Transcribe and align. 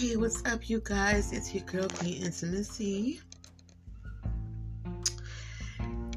Hey, 0.00 0.16
what's 0.16 0.42
up, 0.46 0.70
you 0.70 0.80
guys? 0.82 1.30
It's 1.30 1.52
your 1.52 1.62
girl, 1.64 1.86
Queen 1.86 2.22
Intimacy. 2.22 3.20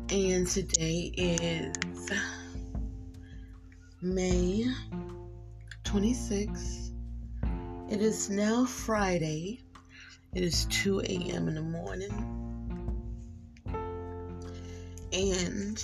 And 0.09 0.47
today 0.47 1.11
is 1.17 2.09
May 4.01 4.73
26th. 5.83 6.91
It 7.91 7.99
is 7.99 8.29
now 8.29 8.63
Friday. 8.63 9.59
It 10.33 10.43
is 10.43 10.63
2 10.67 11.01
a.m. 11.01 11.49
in 11.49 11.55
the 11.55 11.61
morning. 11.61 12.13
And 15.11 15.83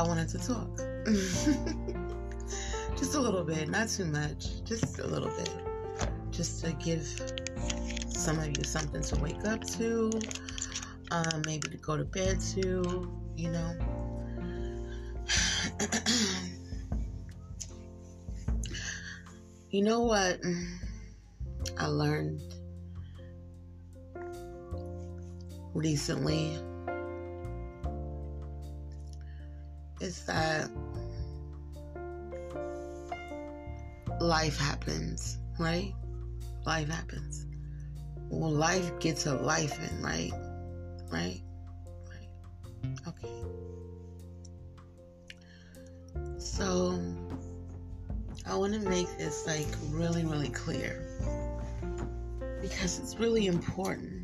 I 0.00 0.02
wanted 0.02 0.30
to 0.30 0.38
talk. 0.38 0.78
just 2.96 3.14
a 3.14 3.20
little 3.20 3.44
bit, 3.44 3.68
not 3.68 3.90
too 3.90 4.06
much, 4.06 4.64
just 4.64 4.98
a 4.98 5.06
little 5.06 5.28
bit. 5.28 5.54
Just 6.30 6.64
to 6.64 6.72
give 6.72 7.06
some 8.08 8.38
of 8.38 8.46
you 8.46 8.64
something 8.64 9.02
to 9.02 9.16
wake 9.16 9.44
up 9.44 9.62
to, 9.72 10.10
um, 11.10 11.42
maybe 11.44 11.68
to 11.68 11.76
go 11.76 11.98
to 11.98 12.04
bed 12.04 12.40
to, 12.54 13.12
you 13.36 13.50
know. 13.50 13.76
you 19.70 19.82
know 19.82 20.00
what 20.00 20.40
I 21.76 21.88
learned 21.88 22.40
recently? 25.74 26.58
Is 30.00 30.24
that 30.24 30.70
life 34.20 34.58
happens, 34.58 35.38
right? 35.58 35.92
Life 36.66 36.88
happens. 36.88 37.46
Well, 38.28 38.50
life 38.50 38.98
gets 39.00 39.26
a 39.26 39.34
life 39.34 39.78
in, 39.78 40.02
right? 40.02 40.32
Right? 41.10 41.40
Right. 42.08 42.98
Okay. 43.08 43.28
So, 46.38 46.98
I 48.46 48.54
want 48.56 48.72
to 48.74 48.80
make 48.80 49.08
this 49.18 49.46
like 49.46 49.66
really, 49.90 50.24
really 50.24 50.48
clear 50.48 51.06
because 52.60 52.98
it's 52.98 53.18
really 53.18 53.46
important 53.46 54.19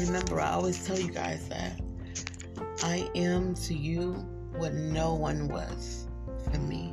remember, 0.00 0.40
I 0.40 0.50
always 0.50 0.86
tell 0.86 0.98
you 0.98 1.10
guys 1.10 1.48
that 1.48 1.80
I 2.82 3.08
am 3.14 3.54
to 3.54 3.74
you 3.74 4.12
what 4.56 4.74
no 4.74 5.14
one 5.14 5.48
was 5.48 6.06
for 6.44 6.58
me. 6.58 6.92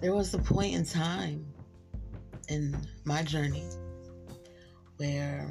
There 0.00 0.14
was 0.14 0.32
a 0.32 0.38
point 0.38 0.74
in 0.74 0.84
time 0.84 1.44
in 2.48 2.76
my 3.04 3.22
journey 3.22 3.64
where, 4.96 5.48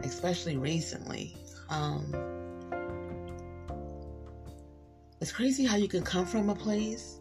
especially 0.00 0.56
recently, 0.56 1.36
um, 1.68 2.12
it's 5.20 5.32
crazy 5.32 5.64
how 5.64 5.76
you 5.76 5.88
can 5.88 6.02
come 6.02 6.26
from 6.26 6.50
a 6.50 6.54
place 6.54 7.20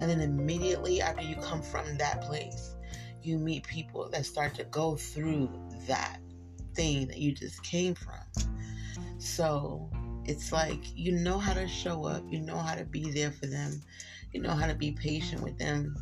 and 0.00 0.10
then 0.10 0.20
immediately 0.20 1.00
after 1.00 1.22
you 1.22 1.36
come 1.36 1.62
from 1.62 1.96
that 1.96 2.22
place, 2.22 2.76
you 3.22 3.38
meet 3.38 3.66
people 3.66 4.08
that 4.10 4.26
start 4.26 4.54
to 4.54 4.64
go 4.64 4.96
through 4.96 5.50
that 5.86 6.18
thing 6.74 7.08
that 7.08 7.18
you 7.18 7.32
just 7.32 7.62
came 7.62 7.94
from. 7.94 8.46
So 9.18 9.90
it's 10.24 10.52
like 10.52 10.80
you 10.94 11.12
know 11.12 11.38
how 11.38 11.54
to 11.54 11.66
show 11.66 12.04
up, 12.04 12.22
you 12.28 12.40
know 12.40 12.58
how 12.58 12.74
to 12.74 12.84
be 12.84 13.10
there 13.10 13.32
for 13.32 13.46
them, 13.46 13.80
you 14.32 14.40
know 14.40 14.50
how 14.50 14.66
to 14.66 14.74
be 14.74 14.92
patient 14.92 15.42
with 15.42 15.58
them. 15.58 15.96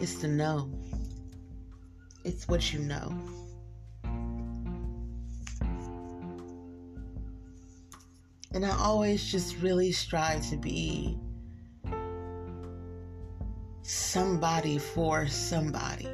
It's 0.00 0.16
to 0.16 0.28
know, 0.28 0.72
it's 2.24 2.48
what 2.48 2.72
you 2.72 2.80
know. 2.80 3.16
And 8.54 8.66
I 8.66 8.76
always 8.76 9.24
just 9.24 9.56
really 9.58 9.92
strive 9.92 10.46
to 10.50 10.56
be 10.56 11.18
somebody 13.92 14.78
for 14.78 15.26
somebody. 15.26 16.08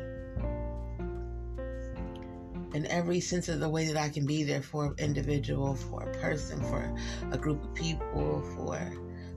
In 2.75 2.87
every 2.87 3.21
sense 3.21 3.49
of 3.49 3.61
the 3.61 3.69
way 3.69 3.87
that 3.87 3.97
I 3.97 4.09
can 4.09 4.27
be 4.27 4.43
there 4.43 4.63
for 4.63 4.87
an 4.87 4.95
individual, 4.99 5.77
for 5.77 6.03
a 6.03 6.13
person, 6.15 6.61
for 6.61 6.93
a 7.31 7.39
group 7.39 7.63
of 7.63 7.73
people, 7.75 8.43
for 8.57 8.93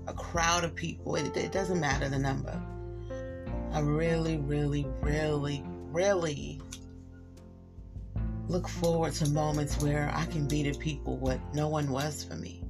a 0.08 0.14
crowd 0.14 0.64
of 0.64 0.76
people. 0.76 1.16
It, 1.16 1.38
it 1.38 1.52
doesn't 1.52 1.80
matter 1.80 2.10
the 2.10 2.18
number. 2.18 2.60
I 3.74 3.80
really, 3.80 4.38
really, 4.38 4.88
really, 5.02 5.64
really 5.92 6.60
look 8.48 8.68
forward 8.68 9.14
to 9.14 9.30
moments 9.30 9.80
where 9.82 10.12
I 10.14 10.26
can 10.26 10.48
be 10.48 10.64
to 10.64 10.78
people 10.78 11.18
what 11.18 11.40
no 11.54 11.70
one 11.70 11.92
was 11.92 12.24
for 12.24 12.36
me. 12.36 12.64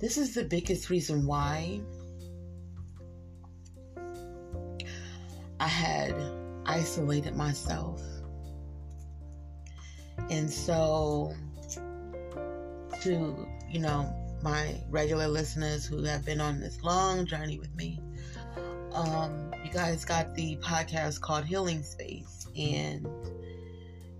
This 0.00 0.16
is 0.16 0.34
the 0.34 0.44
biggest 0.44 0.90
reason 0.90 1.26
why 1.26 1.80
I 5.62 5.68
had 5.68 6.16
isolated 6.66 7.36
myself. 7.36 8.02
And 10.28 10.50
so, 10.50 11.32
to, 13.02 13.46
you 13.70 13.78
know, 13.78 14.12
my 14.42 14.74
regular 14.90 15.28
listeners 15.28 15.86
who 15.86 16.02
have 16.02 16.24
been 16.24 16.40
on 16.40 16.58
this 16.58 16.82
long 16.82 17.26
journey 17.26 17.60
with 17.60 17.72
me, 17.76 18.00
um, 18.92 19.54
you 19.64 19.70
guys 19.70 20.04
got 20.04 20.34
the 20.34 20.56
podcast 20.56 21.20
called 21.20 21.44
Healing 21.44 21.84
Space. 21.84 22.48
And 22.56 23.06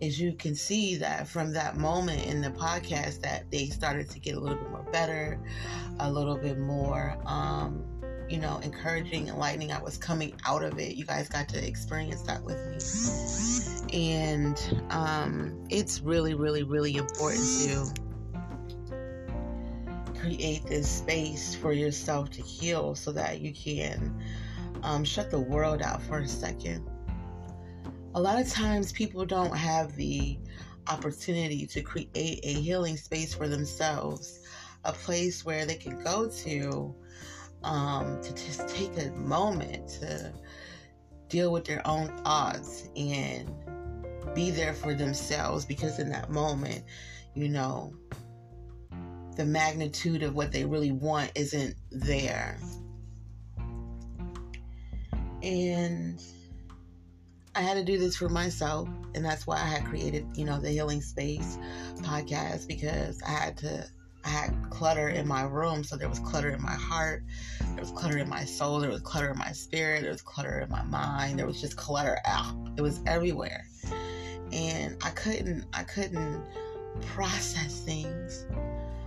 as 0.01 0.21
you 0.21 0.35
can 0.35 0.55
see 0.55 0.95
that 0.99 1.27
from 1.27 1.53
that 1.55 1.77
moment 1.77 2.25
in 2.25 2.41
the 2.41 2.51
podcast 2.51 3.21
that 3.23 3.51
they 3.51 3.67
started 3.67 4.09
to 4.11 4.21
get 4.21 4.37
a 4.37 4.39
little 4.39 4.59
bit 4.59 4.71
more 4.71 4.87
better, 4.93 5.41
a 5.99 6.09
little 6.09 6.37
bit 6.37 6.61
more 6.61 7.19
um, 7.27 7.92
you 8.29 8.39
know, 8.39 8.59
encouraging, 8.63 9.29
enlightening. 9.29 9.73
I 9.73 9.83
was 9.83 9.97
coming 9.97 10.35
out 10.47 10.63
of 10.63 10.79
it. 10.79 10.97
You 10.97 11.05
guys 11.05 11.29
got 11.29 11.49
to 11.51 11.67
experience 11.67 12.23
that 12.23 12.43
with 12.43 12.59
me. 12.71 12.79
And 13.93 14.87
um, 14.91 15.65
it's 15.69 16.01
really, 16.01 16.35
really, 16.35 16.63
really 16.63 16.97
important 16.97 17.43
to 17.65 17.93
create 20.19 20.65
this 20.67 20.89
space 20.89 21.55
for 21.55 21.73
yourself 21.73 22.31
to 22.31 22.43
heal 22.43 22.95
so 22.95 23.13
that 23.13 23.41
you 23.41 23.53
can 23.53 24.23
um, 24.83 25.05
shut 25.05 25.31
the 25.31 25.39
world 25.39 25.83
out 25.83 26.03
for 26.03 26.19
a 26.19 26.29
second. 26.29 26.89
A 28.15 28.21
lot 28.21 28.41
of 28.41 28.49
times 28.49 28.93
people 28.93 29.25
don't 29.25 29.57
have 29.57 29.97
the 29.97 30.39
opportunity 30.89 31.67
to 31.67 31.83
create 31.83 32.41
a 32.43 32.53
healing 32.55 32.97
space 32.97 33.35
for 33.35 33.49
themselves, 33.49 34.41
a 34.85 34.93
place 34.93 35.45
where 35.45 35.67
they 35.67 35.77
can 35.77 36.03
go 36.03 36.29
to 36.29 36.95
um, 37.65 38.21
to 38.23 38.35
just 38.35 38.69
take 38.69 38.97
a 38.99 39.11
moment 39.13 39.89
to 40.01 40.33
deal 41.29 41.53
with 41.53 41.65
their 41.65 41.87
own 41.87 42.09
thoughts 42.19 42.89
and 42.97 43.51
be 44.35 44.51
there 44.51 44.75
for 44.75 44.95
themselves 44.95 45.65
because 45.65 45.99
in 45.99 46.11
that 46.11 46.31
moment, 46.31 46.85
you 47.35 47.49
know, 47.49 47.93
the 49.37 49.45
magnitude 49.45 50.23
of 50.23 50.35
what 50.35 50.53
they 50.53 50.65
really 50.65 50.93
want 50.93 51.33
isn't 51.35 51.75
there. 51.91 52.59
And 55.43 56.23
I 57.55 57.61
had 57.61 57.75
to 57.75 57.85
do 57.85 57.99
this 57.99 58.17
for 58.17 58.29
myself, 58.29 58.89
and 59.15 59.25
that's 59.25 59.47
why 59.47 59.57
I 59.57 59.67
had 59.67 59.85
created, 59.85 60.27
you 60.37 60.45
know, 60.45 60.61
the 60.61 60.71
Healing 60.71 61.03
Space 61.03 61.59
podcast 61.97 62.69
because 62.69 63.21
I 63.23 63.31
had 63.31 63.57
to 63.59 63.87
I 64.25 64.29
had 64.29 64.71
clutter 64.71 65.09
in 65.09 65.27
my 65.27 65.43
room, 65.43 65.85
so 65.85 65.97
there 65.97 66.09
was 66.09 66.19
clutter 66.21 66.51
in 66.51 66.63
my 66.63 66.75
heart, 66.75 67.25
there 67.61 67.81
was 67.81 67.91
clutter 67.91 68.19
in 68.19 68.29
my 68.29 68.45
soul, 68.45 68.81
there 68.81 68.91
was 68.91 69.01
clutter 69.01 69.31
in 69.31 69.39
my 69.39 69.53
spirit, 69.53 70.03
there 70.03 70.13
was 70.13 70.23
clutter 70.23 70.61
in 70.61 70.71
my 70.71 70.83
mind, 70.83 71.39
there 71.39 71.47
was 71.47 71.61
just 71.61 71.77
clutter 71.77 72.19
out. 72.25 72.55
It 72.77 72.83
was 72.83 73.01
everywhere. 73.07 73.67
And 74.53 74.97
I 75.03 75.11
couldn't 75.11 75.65
I 75.73 75.83
couldn't 75.85 76.45
process 77.01 77.81
things. 77.81 78.47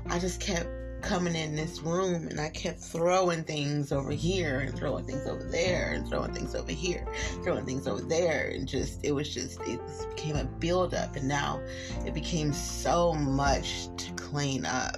I 0.07 0.19
just 0.19 0.41
kept 0.41 0.67
coming 1.05 1.35
in 1.35 1.55
this 1.55 1.81
room 1.81 2.27
and 2.27 2.41
I 2.41 2.49
kept 2.49 2.79
throwing 2.79 3.43
things 3.43 3.91
over 3.91 4.11
here 4.11 4.61
and 4.61 4.75
throwing 4.75 5.05
things 5.05 5.27
over 5.27 5.43
there 5.43 5.91
and 5.93 6.07
throwing 6.09 6.33
things 6.33 6.55
over 6.55 6.71
here, 6.71 7.05
throwing 7.43 7.63
things 7.65 7.87
over 7.87 8.01
there 8.01 8.49
and 8.49 8.67
just 8.67 8.99
it 9.03 9.11
was 9.11 9.31
just 9.31 9.61
it 9.61 9.79
became 10.15 10.35
a 10.35 10.45
buildup 10.45 11.15
and 11.15 11.27
now 11.27 11.61
it 12.05 12.13
became 12.15 12.51
so 12.51 13.13
much 13.13 13.87
to 13.97 14.11
clean 14.13 14.65
up 14.65 14.97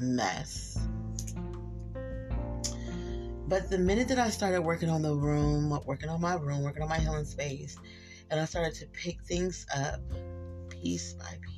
mess. 0.00 0.78
But 3.46 3.70
the 3.70 3.78
minute 3.78 4.08
that 4.08 4.18
I 4.18 4.30
started 4.30 4.62
working 4.62 4.88
on 4.88 5.02
the 5.02 5.14
room, 5.14 5.78
working 5.84 6.08
on 6.08 6.20
my 6.20 6.34
room, 6.34 6.62
working 6.62 6.82
on 6.82 6.88
my 6.88 6.98
healing 6.98 7.26
space, 7.26 7.76
and 8.30 8.40
I 8.40 8.44
started 8.44 8.74
to 8.76 8.86
pick 8.86 9.22
things 9.22 9.66
up 9.74 10.00
piece 10.68 11.12
by 11.12 11.36
piece, 11.42 11.51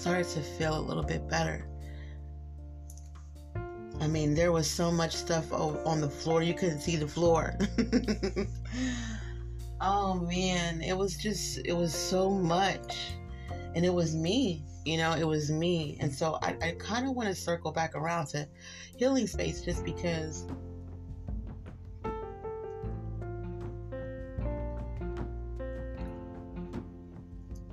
started 0.00 0.26
to 0.26 0.40
feel 0.40 0.78
a 0.78 0.80
little 0.80 1.02
bit 1.02 1.28
better. 1.28 1.66
I 4.00 4.06
mean, 4.06 4.34
there 4.34 4.50
was 4.50 4.68
so 4.68 4.90
much 4.90 5.14
stuff 5.14 5.52
on 5.52 6.00
the 6.00 6.08
floor, 6.08 6.42
you 6.42 6.54
couldn't 6.54 6.80
see 6.80 6.96
the 6.96 7.06
floor. 7.06 7.54
oh 9.80 10.14
man, 10.14 10.80
it 10.80 10.96
was 10.96 11.18
just, 11.18 11.60
it 11.66 11.74
was 11.74 11.94
so 11.94 12.30
much. 12.30 13.12
And 13.74 13.84
it 13.84 13.92
was 13.92 14.16
me, 14.16 14.64
you 14.86 14.96
know, 14.96 15.12
it 15.12 15.26
was 15.26 15.50
me. 15.50 15.98
And 16.00 16.12
so 16.12 16.38
I, 16.40 16.56
I 16.62 16.76
kind 16.78 17.06
of 17.06 17.14
want 17.14 17.28
to 17.28 17.34
circle 17.34 17.70
back 17.70 17.94
around 17.94 18.28
to 18.28 18.48
healing 18.96 19.26
space 19.26 19.60
just 19.60 19.84
because 19.84 20.46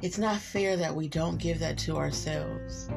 it's 0.02 0.18
not 0.18 0.40
fair 0.40 0.78
that 0.78 0.96
we 0.96 1.08
don't 1.08 1.38
give 1.38 1.60
that 1.60 1.78
to 1.80 1.98
ourselves. 1.98 2.90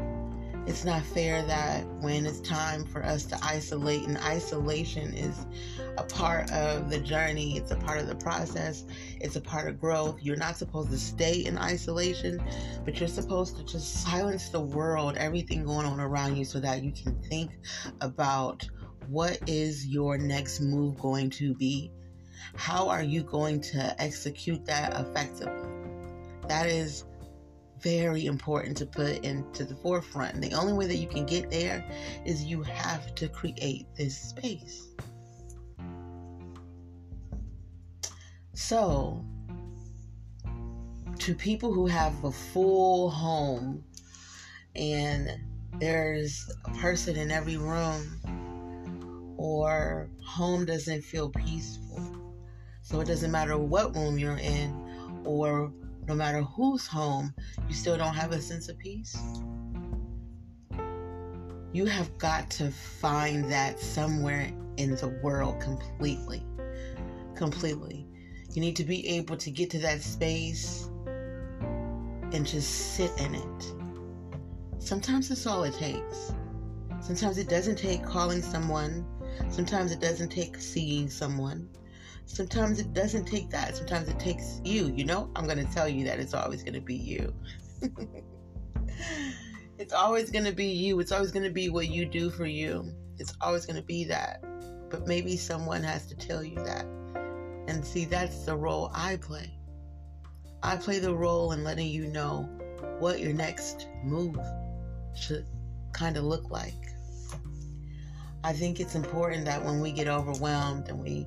It's 0.67 0.85
not 0.85 1.03
fair 1.03 1.43
that 1.43 1.87
when 2.01 2.27
it's 2.27 2.41
time 2.41 2.85
for 2.85 3.03
us 3.03 3.25
to 3.27 3.39
isolate, 3.43 4.07
and 4.07 4.19
isolation 4.19 5.15
is 5.15 5.47
a 5.97 6.05
part 6.05 6.53
of 6.53 6.91
the 6.91 7.01
journey, 7.01 7.57
it's 7.57 7.71
a 7.71 7.77
part 7.77 7.99
of 7.99 8.07
the 8.07 8.15
process, 8.15 8.85
it's 9.21 9.37
a 9.37 9.41
part 9.41 9.69
of 9.69 9.81
growth. 9.81 10.19
You're 10.21 10.37
not 10.37 10.59
supposed 10.59 10.91
to 10.91 10.99
stay 10.99 11.47
in 11.47 11.57
isolation, 11.57 12.43
but 12.85 13.01
you're 13.01 13.09
supposed 13.09 13.57
to 13.57 13.65
just 13.65 14.03
silence 14.05 14.51
the 14.51 14.61
world, 14.61 15.17
everything 15.17 15.65
going 15.65 15.87
on 15.87 15.99
around 15.99 16.37
you, 16.37 16.45
so 16.45 16.61
that 16.61 16.85
you 16.85 16.93
can 16.93 17.21
think 17.23 17.51
about 18.03 18.69
what 19.09 19.39
is 19.49 19.87
your 19.87 20.19
next 20.19 20.61
move 20.61 20.99
going 21.01 21.31
to 21.31 21.55
be? 21.55 21.91
How 22.55 22.89
are 22.89 23.03
you 23.03 23.23
going 23.23 23.61
to 23.63 24.01
execute 24.01 24.65
that 24.67 24.93
effectively? 25.01 25.80
That 26.51 26.67
is 26.67 27.05
very 27.79 28.27
important 28.27 28.77
to 28.79 28.85
put 28.87 29.25
into 29.25 29.65
the 29.65 29.77
forefront. 29.77 30.35
And 30.35 30.43
the 30.43 30.53
only 30.55 30.73
way 30.73 30.89
that 30.89 30.97
you 30.97 31.07
can 31.07 31.25
get 31.25 31.49
there 31.49 31.85
is 32.25 32.43
you 32.43 32.65
have 32.65 33.15
to 33.15 33.29
create 33.29 33.87
this 33.95 34.19
space. 34.19 34.89
So, 38.53 39.25
to 41.21 41.35
people 41.37 41.73
who 41.73 41.87
have 41.87 42.25
a 42.25 42.33
full 42.33 43.11
home 43.11 43.85
and 44.75 45.31
there's 45.79 46.51
a 46.65 46.71
person 46.79 47.15
in 47.15 47.31
every 47.31 47.59
room, 47.59 49.37
or 49.37 50.09
home 50.27 50.65
doesn't 50.65 51.03
feel 51.03 51.31
peaceful. 51.31 52.03
So, 52.83 52.99
it 52.99 53.07
doesn't 53.07 53.31
matter 53.31 53.57
what 53.57 53.95
room 53.95 54.19
you're 54.19 54.39
in 54.39 55.23
or 55.25 55.73
no 56.07 56.15
matter 56.15 56.43
whose 56.43 56.87
home, 56.87 57.35
you 57.69 57.75
still 57.75 57.97
don't 57.97 58.15
have 58.15 58.33
a 58.33 58.41
sense 58.41 58.69
of 58.69 58.79
peace? 58.79 59.17
You 61.73 61.87
have 61.87 62.17
got 62.19 62.51
to 62.53 62.71
find 62.71 63.51
that 63.51 63.79
somewhere 63.79 64.51
in 64.77 64.97
the 64.97 65.09
world 65.23 65.61
completely. 65.61 66.45
Completely. 67.37 68.07
You 68.53 68.61
need 68.61 68.75
to 68.77 68.85
be 68.85 69.07
able 69.09 69.37
to 69.37 69.51
get 69.51 69.71
to 69.71 69.79
that 69.79 70.03
space 70.03 70.91
and 72.33 72.45
just 72.47 72.95
sit 72.95 73.13
in 73.19 73.35
it. 73.37 73.75
Sometimes 74.79 75.29
that's 75.29 75.47
all 75.47 75.63
it 75.63 75.75
takes. 75.75 76.33
Sometimes 77.01 77.39
it 77.39 77.49
doesn't 77.49 77.77
take 77.77 78.05
calling 78.05 78.43
someone. 78.43 79.07
Sometimes 79.49 79.93
it 79.93 80.01
doesn't 80.01 80.31
take 80.31 80.57
seeing 80.57 81.09
someone. 81.09 81.69
Sometimes 82.33 82.79
it 82.79 82.95
doesn't 82.95 83.25
take 83.25 83.51
that. 83.51 83.77
Sometimes 83.77 84.09
it 84.09 84.21
takes 84.21 84.61
you. 84.65 84.87
You 84.95 85.05
know, 85.05 85.29
I'm 85.35 85.47
going 85.47 85.59
to 85.59 85.73
tell 85.75 85.89
you 85.89 86.05
that 86.05 86.21
it's 86.21 86.33
always 86.33 86.63
going 86.63 86.75
to 86.75 86.81
be 86.81 86.95
you. 86.95 87.35
it's 89.79 89.93
always 89.93 90.31
going 90.31 90.45
to 90.45 90.53
be 90.53 90.69
you. 90.69 91.01
It's 91.01 91.11
always 91.11 91.33
going 91.33 91.43
to 91.43 91.51
be 91.51 91.71
what 91.71 91.89
you 91.89 92.07
do 92.07 92.31
for 92.31 92.47
you. 92.47 92.95
It's 93.19 93.35
always 93.41 93.67
going 93.67 93.81
to 93.81 93.83
be 93.83 94.05
that. 94.05 94.45
But 94.91 95.09
maybe 95.09 95.37
someone 95.37 95.83
has 95.83 96.07
to 96.07 96.15
tell 96.15 96.45
you 96.45 96.55
that. 96.65 96.85
And 97.67 97.85
see, 97.85 98.05
that's 98.05 98.45
the 98.45 98.57
role 98.57 98.93
I 98.95 99.17
play. 99.17 99.53
I 100.63 100.77
play 100.77 101.01
the 101.01 101.15
role 101.15 101.51
in 101.51 101.65
letting 101.65 101.89
you 101.89 102.07
know 102.07 102.49
what 103.01 103.19
your 103.19 103.33
next 103.33 103.89
move 104.05 104.39
should 105.17 105.47
kind 105.93 106.17
of 106.17 106.23
look 106.23 106.49
like. 106.49 106.75
I 108.45 108.53
think 108.53 108.79
it's 108.79 108.95
important 108.95 109.47
that 109.47 109.65
when 109.65 109.81
we 109.81 109.91
get 109.91 110.07
overwhelmed 110.07 110.89
and 110.89 111.03
we 111.03 111.27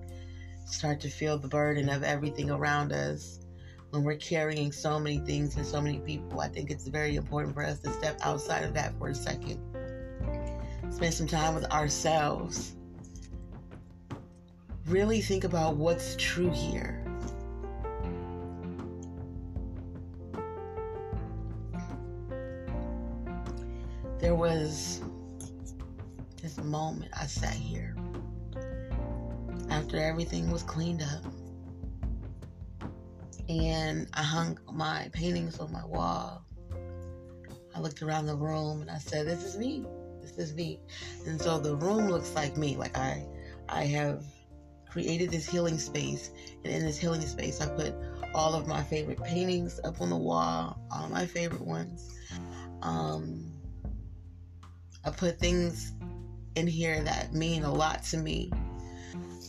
start 0.74 1.00
to 1.00 1.10
feel 1.10 1.38
the 1.38 1.48
burden 1.48 1.88
of 1.88 2.04
everything 2.04 2.50
around 2.50 2.92
us 2.92 3.40
when 3.92 4.04
we're 4.04 4.18
carrying 4.18 4.72
so 4.72 5.00
many 5.00 5.20
things 5.20 5.56
and 5.56 5.66
so 5.66 5.80
many 5.80 6.00
people. 6.00 6.42
I 6.42 6.48
think 6.48 6.72
it's 6.72 6.88
very 6.88 7.16
important 7.16 7.54
for 7.54 7.64
us 7.64 7.80
to 7.82 7.94
step 7.94 8.20
outside 8.24 8.64
of 8.64 8.74
that 8.74 8.98
for 8.98 9.10
a 9.10 9.16
second. 9.16 9.60
Spend 10.90 11.14
some 11.14 11.28
time 11.28 11.54
with 11.54 11.66
ourselves. 11.72 12.76
Really 14.88 15.22
think 15.22 15.44
about 15.44 15.78
what's 15.78 16.16
true 16.18 16.50
here. 16.50 17.00
There 24.20 24.36
was 24.36 25.02
this 26.42 26.58
moment 26.58 27.12
I 27.16 27.28
sat 27.28 27.54
here 27.54 27.93
after 29.70 29.98
everything 29.98 30.52
was 30.52 30.64
cleaned 30.64 31.02
up. 31.02 31.24
And 33.50 34.08
I 34.14 34.24
hung 34.24 34.58
my 34.72 35.10
paintings 35.14 35.60
on 35.60 35.72
my 35.72 35.86
wall. 35.86 36.46
I 37.76 37.80
looked 37.80 38.02
around 38.02 38.28
the 38.28 38.36
room 38.36 38.82
and 38.82 38.90
I 38.90 38.98
said, 39.00 39.28
This 39.28 39.44
is 39.44 39.58
me. 39.58 39.86
This 40.22 40.38
is 40.38 40.54
me. 40.54 40.80
And 41.26 41.42
so 41.42 41.60
the 41.60 41.76
room 41.76 42.10
looks 42.10 42.34
like 42.36 42.56
me. 42.56 42.78
Like 42.78 42.98
I 42.98 43.26
I 43.68 43.86
have 43.86 44.24
created 44.90 45.32
this 45.32 45.50
healing 45.50 45.78
space. 45.78 46.32
And 46.64 46.74
in 46.74 46.86
this 46.86 46.98
healing 46.98 47.22
space 47.22 47.60
I 47.60 47.68
put 47.68 47.94
all 48.34 48.54
of 48.56 48.68
my 48.68 48.82
favorite 48.84 49.22
paintings 49.22 49.80
up 49.84 50.02
on 50.02 50.10
the 50.10 50.18
wall, 50.18 50.80
all 50.92 51.10
my 51.10 51.26
favorite 51.26 51.66
ones. 51.66 52.10
Um, 52.82 53.52
I 55.04 55.10
put 55.10 55.40
things 55.40 55.94
in 56.56 56.68
here 56.68 57.02
that 57.04 57.34
mean 57.34 57.64
a 57.64 57.74
lot 57.74 58.04
to 58.04 58.18
me 58.18 58.52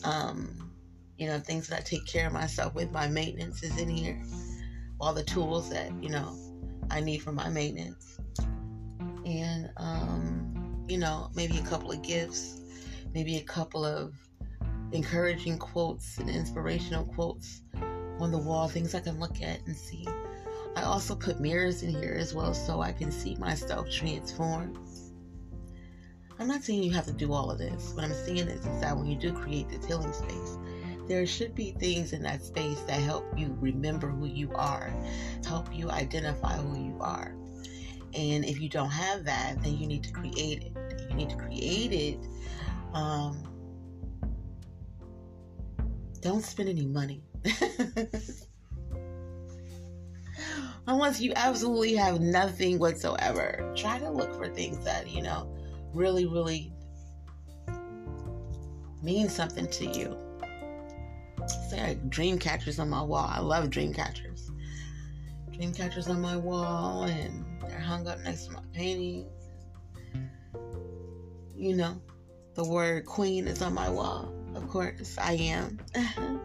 um, 0.04 0.70
you 1.16 1.26
know, 1.26 1.38
things 1.38 1.68
that 1.68 1.78
I 1.78 1.82
take 1.82 2.06
care 2.06 2.26
of 2.26 2.32
myself 2.32 2.74
with. 2.74 2.90
My 2.92 3.08
maintenance 3.08 3.62
is 3.62 3.78
in 3.78 3.88
here. 3.88 4.20
All 5.00 5.12
the 5.12 5.24
tools 5.24 5.70
that, 5.70 5.90
you 6.02 6.10
know, 6.10 6.36
I 6.90 7.00
need 7.00 7.18
for 7.18 7.32
my 7.32 7.48
maintenance. 7.48 8.18
And, 9.24 9.70
um, 9.76 10.84
you 10.88 10.98
know, 10.98 11.30
maybe 11.34 11.58
a 11.58 11.62
couple 11.62 11.90
of 11.90 12.02
gifts, 12.02 12.60
maybe 13.14 13.36
a 13.36 13.42
couple 13.42 13.84
of 13.84 14.14
encouraging 14.92 15.58
quotes 15.58 16.18
and 16.18 16.28
inspirational 16.28 17.04
quotes 17.04 17.62
on 18.20 18.30
the 18.30 18.38
wall, 18.38 18.68
things 18.68 18.94
I 18.94 19.00
can 19.00 19.18
look 19.18 19.42
at 19.42 19.66
and 19.66 19.76
see. 19.76 20.06
I 20.76 20.82
also 20.82 21.14
put 21.14 21.40
mirrors 21.40 21.82
in 21.82 21.90
here 21.90 22.16
as 22.18 22.34
well 22.34 22.52
so 22.52 22.80
I 22.80 22.92
can 22.92 23.10
see 23.10 23.36
myself 23.36 23.90
transform. 23.90 24.78
I'm 26.38 26.48
not 26.48 26.64
saying 26.64 26.82
you 26.82 26.92
have 26.92 27.06
to 27.06 27.12
do 27.12 27.32
all 27.32 27.50
of 27.50 27.58
this. 27.58 27.92
What 27.94 28.04
I'm 28.04 28.12
saying 28.12 28.48
is, 28.48 28.66
is 28.66 28.80
that 28.80 28.96
when 28.96 29.06
you 29.06 29.16
do 29.16 29.32
create 29.32 29.68
this 29.68 29.84
healing 29.84 30.12
space, 30.12 30.58
there 31.06 31.24
should 31.26 31.54
be 31.54 31.72
things 31.72 32.12
in 32.12 32.22
that 32.22 32.42
space 32.42 32.80
that 32.82 33.00
help 33.00 33.24
you 33.36 33.56
remember 33.60 34.08
who 34.08 34.26
you 34.26 34.50
are, 34.54 34.92
help 35.46 35.74
you 35.74 35.90
identify 35.90 36.56
who 36.56 36.82
you 36.82 36.96
are. 37.00 37.34
And 38.14 38.44
if 38.44 38.60
you 38.60 38.68
don't 38.68 38.90
have 38.90 39.24
that, 39.24 39.62
then 39.62 39.76
you 39.76 39.86
need 39.86 40.02
to 40.04 40.12
create 40.12 40.64
it. 40.64 40.72
You 41.08 41.14
need 41.14 41.30
to 41.30 41.36
create 41.36 41.92
it. 41.92 42.18
Um, 42.92 43.42
don't 46.20 46.42
spend 46.42 46.68
any 46.68 46.86
money. 46.86 47.22
Unless 50.86 51.20
you 51.20 51.32
absolutely 51.36 51.94
have 51.94 52.20
nothing 52.20 52.78
whatsoever, 52.78 53.72
try 53.74 53.98
to 53.98 54.10
look 54.10 54.34
for 54.34 54.48
things 54.48 54.84
that, 54.84 55.08
you 55.08 55.22
know, 55.22 55.54
really, 55.94 56.26
really 56.26 56.72
mean 59.02 59.28
something 59.28 59.66
to 59.68 59.86
you. 59.86 60.16
Say 61.68 61.80
like 61.80 62.10
dream 62.10 62.38
catchers 62.38 62.78
on 62.78 62.88
my 62.88 63.02
wall. 63.02 63.28
I 63.30 63.40
love 63.40 63.70
dream 63.70 63.92
catchers. 63.92 64.50
Dream 65.52 65.72
catchers 65.72 66.08
on 66.08 66.20
my 66.20 66.36
wall 66.36 67.04
and 67.04 67.44
they're 67.62 67.78
hung 67.78 68.06
up 68.08 68.18
next 68.20 68.46
to 68.46 68.52
my 68.52 68.62
paintings. 68.72 69.30
You 71.56 71.76
know, 71.76 72.00
the 72.54 72.64
word 72.64 73.06
queen 73.06 73.46
is 73.46 73.62
on 73.62 73.74
my 73.74 73.88
wall. 73.88 74.32
Of 74.54 74.68
course, 74.68 75.16
I 75.18 75.34
am. 75.34 75.78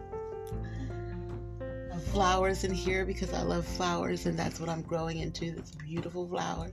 flowers 2.10 2.64
in 2.64 2.72
here 2.72 3.04
because 3.04 3.32
I 3.32 3.42
love 3.42 3.64
flowers 3.64 4.26
and 4.26 4.36
that's 4.36 4.58
what 4.58 4.68
I'm 4.68 4.82
growing 4.82 5.18
into. 5.18 5.52
This 5.52 5.70
beautiful 5.70 6.28
flower. 6.28 6.70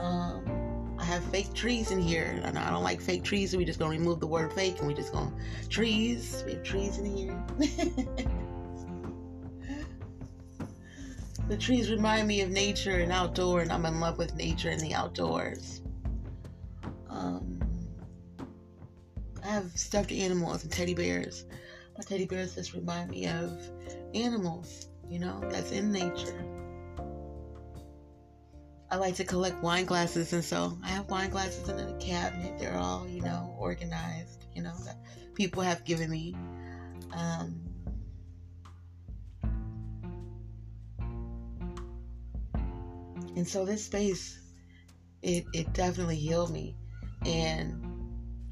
Um, 0.00 0.65
have 1.06 1.22
fake 1.24 1.54
trees 1.54 1.92
in 1.92 2.00
here, 2.00 2.40
and 2.42 2.58
I 2.58 2.70
don't 2.70 2.82
like 2.82 3.00
fake 3.00 3.22
trees, 3.22 3.52
so 3.52 3.58
we 3.58 3.64
just 3.64 3.78
gonna 3.78 3.92
remove 3.92 4.18
the 4.18 4.26
word 4.26 4.52
fake, 4.52 4.78
and 4.80 4.88
we 4.88 4.94
just 4.94 5.12
gonna 5.12 5.32
trees. 5.68 6.42
We 6.44 6.54
have 6.54 6.64
trees 6.64 6.98
in 6.98 7.04
here. 7.16 7.44
the 11.48 11.56
trees 11.56 11.90
remind 11.90 12.26
me 12.26 12.40
of 12.40 12.50
nature 12.50 12.98
and 12.98 13.12
outdoor, 13.12 13.60
and 13.60 13.70
I'm 13.72 13.86
in 13.86 14.00
love 14.00 14.18
with 14.18 14.34
nature 14.34 14.70
and 14.70 14.80
the 14.80 14.94
outdoors. 14.94 15.80
Um, 17.08 17.60
I 19.44 19.48
have 19.48 19.70
stuffed 19.78 20.10
animals 20.10 20.64
and 20.64 20.72
teddy 20.72 20.94
bears. 20.94 21.44
My 21.96 22.02
teddy 22.02 22.26
bears 22.26 22.56
just 22.56 22.74
remind 22.74 23.10
me 23.10 23.28
of 23.28 23.52
animals, 24.12 24.88
you 25.08 25.20
know, 25.20 25.40
that's 25.50 25.70
in 25.70 25.92
nature. 25.92 26.44
I 28.90 28.96
like 28.96 29.16
to 29.16 29.24
collect 29.24 29.62
wine 29.62 29.84
glasses, 29.84 30.32
and 30.32 30.44
so 30.44 30.78
I 30.84 30.88
have 30.88 31.10
wine 31.10 31.30
glasses 31.30 31.68
in 31.68 31.76
the 31.76 31.92
cabinet. 31.94 32.58
They're 32.58 32.78
all, 32.78 33.06
you 33.08 33.20
know, 33.20 33.54
organized, 33.58 34.44
you 34.54 34.62
know, 34.62 34.74
that 34.84 34.96
people 35.34 35.62
have 35.62 35.84
given 35.84 36.08
me. 36.08 36.36
Um, 37.12 37.60
and 43.34 43.46
so 43.46 43.64
this 43.64 43.84
space, 43.84 44.38
it, 45.22 45.46
it 45.52 45.72
definitely 45.72 46.16
healed 46.16 46.52
me. 46.52 46.76
And 47.24 47.84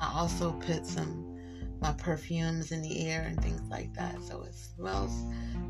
I 0.00 0.12
also 0.18 0.52
put 0.52 0.84
some 0.84 1.30
my 1.80 1.92
perfumes 1.92 2.72
in 2.72 2.80
the 2.80 3.06
air 3.06 3.22
and 3.22 3.40
things 3.42 3.60
like 3.70 3.92
that. 3.94 4.20
So 4.22 4.42
it 4.42 4.54
smells, 4.54 5.12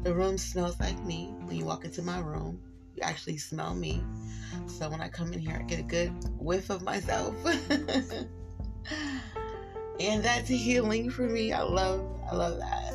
the 0.05 0.15
room 0.15 0.39
smells 0.39 0.79
like 0.79 0.99
me 1.05 1.35
when 1.41 1.57
you 1.57 1.65
walk 1.65 1.85
into 1.85 2.03
my 2.03 2.21
room 2.21 2.61
actually 3.03 3.39
smell 3.39 3.75
me. 3.75 4.03
So 4.67 4.89
when 4.89 5.01
I 5.01 5.09
come 5.09 5.33
in 5.33 5.39
here, 5.39 5.57
I 5.59 5.63
get 5.63 5.81
a 5.81 5.83
good 5.83 6.13
whiff 6.39 6.71
of 6.71 6.83
myself. 6.83 7.35
and 10.01 10.25
that's 10.25 10.49
healing 10.49 11.11
for 11.11 11.29
me. 11.29 11.53
I 11.53 11.63
love, 11.63 12.05
I 12.31 12.35
love 12.35 12.59
that. 12.59 12.95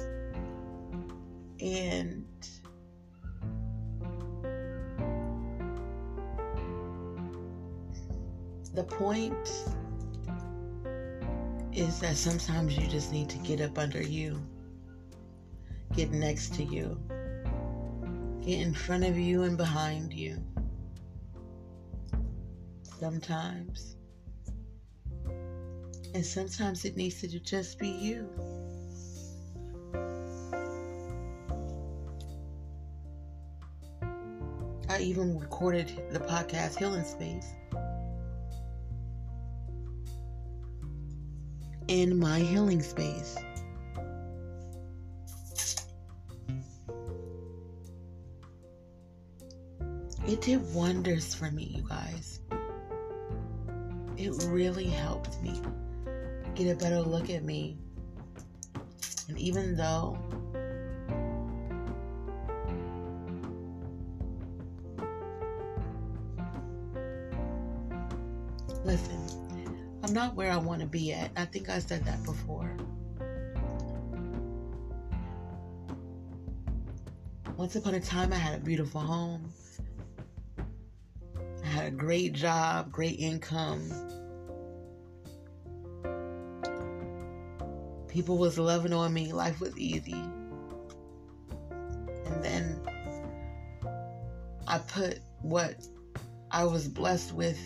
And 1.61 2.25
the 8.73 8.83
point 8.83 9.33
is 11.73 11.99
that 11.99 12.15
sometimes 12.15 12.77
you 12.77 12.87
just 12.87 13.11
need 13.11 13.29
to 13.29 13.37
get 13.39 13.61
up 13.61 13.77
under 13.77 14.01
you, 14.01 14.41
get 15.93 16.11
next 16.11 16.53
to 16.55 16.63
you 16.63 16.99
get 18.49 18.61
in 18.61 18.73
front 18.73 19.03
of 19.03 19.15
you 19.15 19.43
and 19.43 19.57
behind 19.57 20.11
you. 20.11 20.35
Sometimes. 22.99 23.95
And 26.15 26.25
sometimes 26.25 26.83
it 26.83 26.97
needs 26.97 27.21
to 27.21 27.39
just 27.39 27.77
be 27.77 27.89
you. 27.89 28.27
I 34.89 34.97
even 34.99 35.37
recorded 35.37 35.91
the 36.09 36.19
podcast 36.19 36.79
Healing 36.79 37.03
Space 37.03 37.53
in 41.87 42.17
my 42.17 42.39
healing 42.39 42.81
space. 42.81 43.37
It 50.29 50.41
did 50.41 50.75
wonders 50.75 51.33
for 51.33 51.50
me, 51.50 51.74
you 51.75 51.81
guys. 51.89 52.41
It 54.15 54.31
really 54.50 54.86
helped 54.86 55.41
me 55.41 55.59
get 56.53 56.71
a 56.71 56.75
better 56.75 57.01
look 57.01 57.31
at 57.31 57.43
me. 57.43 57.79
And 59.27 59.39
even 59.39 59.75
though 59.75 60.19
Listen, 68.86 69.19
I'm 70.03 70.13
not 70.13 70.36
where 70.36 70.51
I 70.51 70.57
want 70.57 70.81
to 70.81 70.88
be 70.88 71.12
at. 71.12 71.31
I 71.38 71.45
think 71.45 71.69
I 71.69 71.79
said 71.79 72.05
that 72.05 72.24
before. 72.24 72.77
Once 77.57 77.75
upon 77.75 77.95
a 77.95 78.00
time, 78.00 78.31
I 78.31 78.38
had 78.38 78.53
a 78.53 78.63
beautiful 78.63 79.01
home 79.01 79.51
great 81.99 82.31
job, 82.31 82.91
great 82.93 83.19
income. 83.19 83.91
People 88.07 88.37
was 88.37 88.57
loving 88.57 88.93
on 88.93 89.13
me, 89.13 89.33
life 89.33 89.59
was 89.59 89.77
easy. 89.77 90.23
And 92.25 92.41
then 92.43 92.81
I 94.65 94.79
put 94.79 95.19
what 95.41 95.75
I 96.49 96.63
was 96.63 96.87
blessed 96.87 97.33
with 97.33 97.59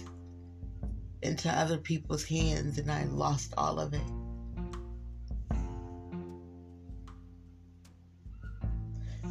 into 1.21 1.49
other 1.49 1.77
people's 1.77 2.23
hands 2.23 2.79
and 2.79 2.91
I 2.91 3.03
lost 3.03 3.53
all 3.55 3.79
of 3.79 3.93
it. 3.93 4.01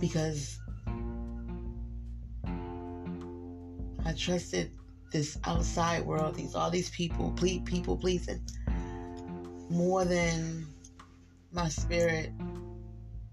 Because 0.00 0.58
I 4.06 4.12
trusted 4.14 4.70
this 5.12 5.38
outside 5.44 6.04
world, 6.04 6.34
these 6.34 6.54
all 6.54 6.70
these 6.70 6.90
people, 6.90 7.32
please, 7.36 7.62
people 7.64 7.96
pleasing, 7.96 8.40
more 9.70 10.04
than 10.04 10.66
my 11.52 11.68
spirit. 11.68 12.32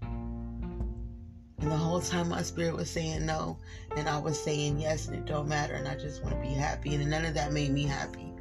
And 0.02 1.70
the 1.70 1.76
whole 1.76 2.00
time 2.00 2.28
my 2.28 2.42
spirit 2.42 2.74
was 2.74 2.88
saying 2.88 3.26
no, 3.26 3.58
and 3.96 4.08
I 4.08 4.18
was 4.18 4.42
saying 4.42 4.80
yes, 4.80 5.08
and 5.08 5.16
it 5.16 5.26
don't 5.26 5.48
matter, 5.48 5.74
and 5.74 5.86
I 5.86 5.94
just 5.94 6.22
want 6.22 6.34
to 6.34 6.40
be 6.40 6.54
happy, 6.54 6.94
and 6.94 7.10
none 7.10 7.24
of 7.24 7.34
that 7.34 7.52
made 7.52 7.70
me 7.70 7.84
happy. 7.84 8.32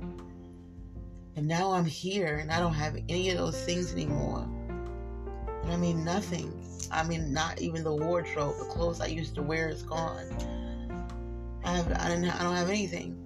And 1.35 1.47
now 1.47 1.71
I'm 1.71 1.85
here, 1.85 2.37
and 2.37 2.51
I 2.51 2.59
don't 2.59 2.73
have 2.73 2.97
any 3.09 3.29
of 3.29 3.37
those 3.37 3.61
things 3.63 3.91
anymore. 3.91 4.47
And 5.63 5.71
I 5.71 5.77
mean 5.77 6.05
nothing. 6.05 6.53
I 6.91 7.03
mean, 7.03 7.33
not 7.33 7.61
even 7.61 7.83
the 7.83 7.93
wardrobe, 7.93 8.57
the 8.57 8.65
clothes 8.65 9.01
I 9.01 9.07
used 9.07 9.35
to 9.35 9.41
wear 9.41 9.69
is 9.69 9.83
gone 9.83 10.25
I 11.69 11.73
have 11.73 11.91
I 11.91 12.09
didn't 12.09 12.29
I 12.29 12.43
don't 12.43 12.55
have 12.55 12.69
anything. 12.69 13.18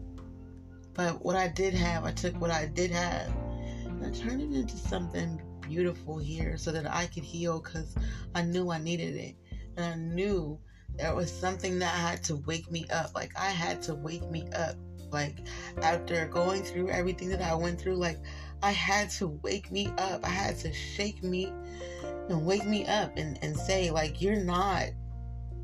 But 0.93 1.23
what 1.23 1.35
I 1.35 1.47
did 1.47 1.73
have, 1.73 2.05
I 2.05 2.11
took 2.11 2.39
what 2.39 2.51
I 2.51 2.67
did 2.67 2.91
have 2.91 3.31
and 3.85 4.05
I 4.05 4.11
turned 4.11 4.41
it 4.41 4.57
into 4.57 4.77
something 4.77 5.41
beautiful 5.61 6.17
here 6.17 6.57
so 6.57 6.71
that 6.71 6.89
I 6.89 7.07
could 7.07 7.23
heal 7.23 7.59
because 7.59 7.95
I 8.35 8.43
knew 8.43 8.71
I 8.71 8.79
needed 8.79 9.15
it. 9.15 9.35
And 9.77 9.85
I 9.85 9.95
knew 9.95 10.59
there 10.95 11.15
was 11.15 11.31
something 11.31 11.79
that 11.79 11.87
had 11.87 12.23
to 12.25 12.35
wake 12.35 12.69
me 12.71 12.85
up. 12.91 13.15
Like 13.15 13.31
I 13.37 13.49
had 13.49 13.81
to 13.83 13.95
wake 13.95 14.29
me 14.29 14.47
up. 14.55 14.75
Like 15.11 15.47
after 15.81 16.27
going 16.27 16.63
through 16.63 16.89
everything 16.89 17.29
that 17.29 17.41
I 17.41 17.53
went 17.55 17.79
through, 17.79 17.95
like 17.95 18.19
I 18.61 18.71
had 18.71 19.09
to 19.11 19.27
wake 19.27 19.71
me 19.71 19.87
up. 19.97 20.23
I 20.23 20.29
had 20.29 20.57
to 20.59 20.73
shake 20.73 21.23
me 21.23 21.51
and 22.29 22.45
wake 22.45 22.65
me 22.65 22.85
up 22.85 23.17
and, 23.17 23.37
and 23.41 23.55
say, 23.55 23.91
like, 23.91 24.21
you're 24.21 24.43
not 24.43 24.89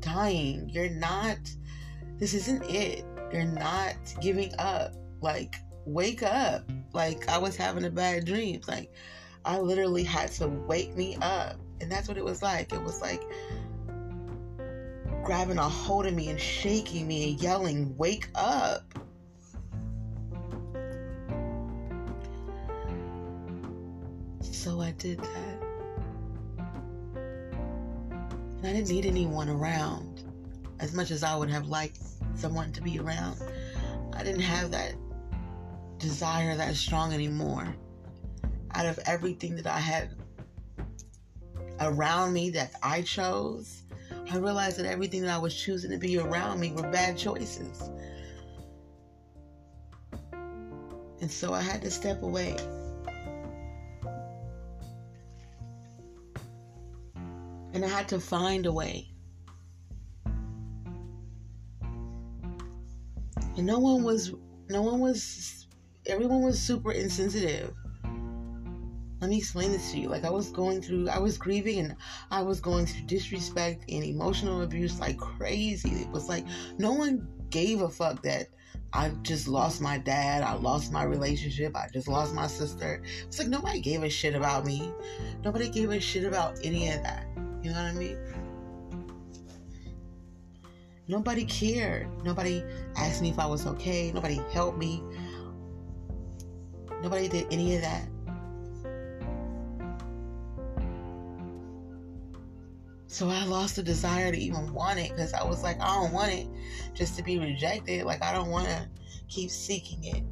dying. 0.00 0.68
You're 0.68 0.90
not 0.90 1.38
this 2.20 2.34
isn't 2.34 2.62
it. 2.68 3.06
You're 3.32 3.44
not 3.44 3.96
giving 4.20 4.52
up. 4.58 4.92
Like, 5.20 5.56
wake 5.84 6.22
up. 6.22 6.70
Like, 6.92 7.28
I 7.28 7.38
was 7.38 7.56
having 7.56 7.84
a 7.84 7.90
bad 7.90 8.24
dream. 8.24 8.60
Like, 8.66 8.92
I 9.44 9.58
literally 9.58 10.04
had 10.04 10.30
to 10.32 10.48
wake 10.48 10.96
me 10.96 11.16
up. 11.20 11.56
And 11.80 11.90
that's 11.90 12.08
what 12.08 12.18
it 12.18 12.24
was 12.24 12.42
like. 12.42 12.72
It 12.72 12.82
was 12.82 13.00
like 13.00 13.22
grabbing 15.24 15.58
a 15.58 15.68
hold 15.68 16.06
of 16.06 16.14
me 16.14 16.28
and 16.28 16.40
shaking 16.40 17.06
me 17.06 17.30
and 17.30 17.40
yelling, 17.40 17.96
Wake 17.96 18.28
up. 18.34 18.82
So 24.42 24.80
I 24.80 24.90
did 24.92 25.20
that. 25.20 25.62
And 28.58 28.66
I 28.66 28.72
didn't 28.74 28.90
need 28.90 29.06
anyone 29.06 29.48
around 29.48 30.22
as 30.80 30.92
much 30.92 31.10
as 31.10 31.22
I 31.22 31.34
would 31.34 31.48
have 31.48 31.68
liked 31.68 31.98
someone 32.34 32.72
to 32.72 32.82
be 32.82 32.98
around. 32.98 33.36
I 34.12 34.22
didn't 34.22 34.42
have 34.42 34.70
that 34.72 34.94
desire 36.00 36.56
that 36.56 36.74
strong 36.74 37.12
anymore. 37.12 37.74
Out 38.74 38.86
of 38.86 38.98
everything 39.06 39.56
that 39.56 39.66
I 39.66 39.78
had 39.78 40.10
around 41.80 42.32
me 42.32 42.50
that 42.50 42.72
I 42.82 43.02
chose, 43.02 43.82
I 44.30 44.38
realized 44.38 44.78
that 44.78 44.86
everything 44.86 45.22
that 45.22 45.30
I 45.30 45.38
was 45.38 45.54
choosing 45.54 45.90
to 45.90 45.98
be 45.98 46.18
around 46.18 46.58
me 46.58 46.72
were 46.72 46.90
bad 46.90 47.16
choices. 47.16 47.90
And 51.20 51.30
so 51.30 51.52
I 51.52 51.60
had 51.60 51.82
to 51.82 51.90
step 51.90 52.22
away. 52.22 52.56
And 57.72 57.84
I 57.84 57.88
had 57.88 58.08
to 58.08 58.18
find 58.18 58.66
a 58.66 58.72
way. 58.72 59.10
and 63.60 63.66
no 63.66 63.78
one 63.78 64.02
was 64.02 64.32
no 64.70 64.80
one 64.80 65.00
was 65.00 65.59
everyone 66.10 66.42
was 66.42 66.60
super 66.60 66.92
insensitive. 66.92 67.72
Let 69.20 69.30
me 69.30 69.38
explain 69.38 69.70
this 69.70 69.92
to 69.92 69.98
you. 69.98 70.08
Like 70.08 70.24
I 70.24 70.30
was 70.30 70.50
going 70.50 70.82
through, 70.82 71.08
I 71.08 71.18
was 71.18 71.38
grieving, 71.38 71.78
and 71.80 71.96
I 72.30 72.42
was 72.42 72.60
going 72.60 72.86
through 72.86 73.06
disrespect 73.06 73.84
and 73.88 74.02
emotional 74.02 74.62
abuse 74.62 74.98
like 74.98 75.18
crazy. 75.18 75.90
It 75.90 76.08
was 76.08 76.28
like 76.28 76.44
no 76.78 76.92
one 76.92 77.28
gave 77.50 77.82
a 77.82 77.88
fuck 77.88 78.22
that 78.22 78.48
I 78.92 79.10
just 79.22 79.46
lost 79.46 79.80
my 79.80 79.98
dad. 79.98 80.42
I 80.42 80.54
lost 80.54 80.90
my 80.90 81.04
relationship. 81.04 81.76
I 81.76 81.88
just 81.92 82.08
lost 82.08 82.34
my 82.34 82.46
sister. 82.46 83.02
It's 83.26 83.38
like 83.38 83.48
nobody 83.48 83.80
gave 83.80 84.02
a 84.02 84.08
shit 84.08 84.34
about 84.34 84.64
me. 84.64 84.90
Nobody 85.44 85.68
gave 85.68 85.90
a 85.90 86.00
shit 86.00 86.24
about 86.24 86.58
any 86.64 86.88
of 86.88 87.02
that. 87.02 87.26
You 87.62 87.70
know 87.70 87.76
what 87.76 87.86
I 87.86 87.92
mean? 87.92 88.18
Nobody 91.08 91.44
cared. 91.44 92.08
Nobody 92.24 92.64
asked 92.96 93.20
me 93.20 93.30
if 93.30 93.38
I 93.38 93.46
was 93.46 93.66
okay. 93.66 94.12
Nobody 94.12 94.40
helped 94.52 94.78
me. 94.78 95.02
Nobody 97.02 97.28
did 97.28 97.46
any 97.50 97.76
of 97.76 97.82
that. 97.82 98.06
So 103.06 103.28
I 103.28 103.44
lost 103.44 103.76
the 103.76 103.82
desire 103.82 104.30
to 104.30 104.38
even 104.38 104.72
want 104.72 104.98
it 104.98 105.10
because 105.10 105.34
I 105.34 105.44
was 105.44 105.62
like, 105.62 105.80
I 105.80 105.94
don't 105.94 106.12
want 106.12 106.32
it 106.32 106.46
just 106.94 107.16
to 107.16 107.22
be 107.22 107.38
rejected. 107.38 108.04
Like, 108.04 108.22
I 108.22 108.32
don't 108.32 108.50
want 108.50 108.66
to 108.68 108.88
keep 109.28 109.50
seeking 109.50 110.04
it. 110.04 110.22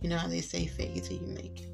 You 0.00 0.08
know 0.08 0.16
how 0.18 0.26
they 0.26 0.40
say, 0.40 0.66
fake 0.66 0.96
it 0.96 1.04
till 1.04 1.18
you 1.18 1.26
make 1.26 1.60
it. 1.60 1.70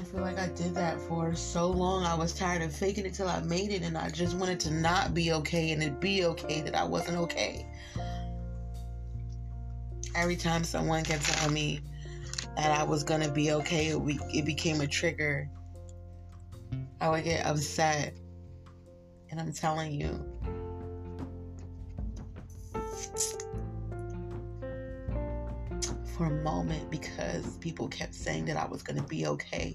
I 0.00 0.04
feel 0.04 0.20
like 0.20 0.38
I 0.38 0.48
did 0.48 0.74
that 0.76 1.00
for 1.00 1.34
so 1.34 1.68
long. 1.68 2.04
I 2.04 2.14
was 2.14 2.32
tired 2.32 2.62
of 2.62 2.74
faking 2.74 3.04
it 3.04 3.14
till 3.14 3.28
I 3.28 3.40
made 3.40 3.70
it, 3.70 3.82
and 3.82 3.98
I 3.98 4.10
just 4.10 4.36
wanted 4.36 4.60
to 4.60 4.70
not 4.70 5.14
be 5.14 5.32
okay 5.32 5.72
and 5.72 5.82
it 5.82 6.00
be 6.00 6.24
okay 6.24 6.60
that 6.60 6.74
I 6.74 6.84
wasn't 6.84 7.18
okay. 7.18 7.66
Every 10.14 10.36
time 10.36 10.64
someone 10.64 11.02
kept 11.04 11.24
telling 11.24 11.54
me, 11.54 11.80
that 12.56 12.70
I 12.70 12.84
was 12.84 13.02
gonna 13.02 13.28
be 13.28 13.52
okay, 13.52 13.88
it, 13.88 13.98
it 14.32 14.44
became 14.44 14.80
a 14.80 14.86
trigger. 14.86 15.48
I 17.00 17.08
would 17.08 17.24
get 17.24 17.44
upset. 17.46 18.16
And 19.30 19.40
I'm 19.40 19.52
telling 19.52 19.92
you, 19.92 20.24
for 26.16 26.26
a 26.26 26.42
moment, 26.42 26.90
because 26.90 27.56
people 27.58 27.88
kept 27.88 28.14
saying 28.14 28.44
that 28.44 28.56
I 28.56 28.66
was 28.66 28.82
gonna 28.82 29.02
be 29.02 29.26
okay, 29.26 29.74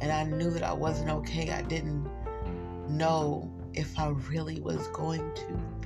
and 0.00 0.10
I 0.10 0.24
knew 0.24 0.50
that 0.50 0.62
I 0.62 0.72
wasn't 0.72 1.10
okay, 1.10 1.50
I 1.50 1.62
didn't 1.62 2.08
know 2.88 3.52
if 3.74 3.98
I 3.98 4.08
really 4.08 4.60
was 4.60 4.88
going 4.88 5.30
to 5.34 5.77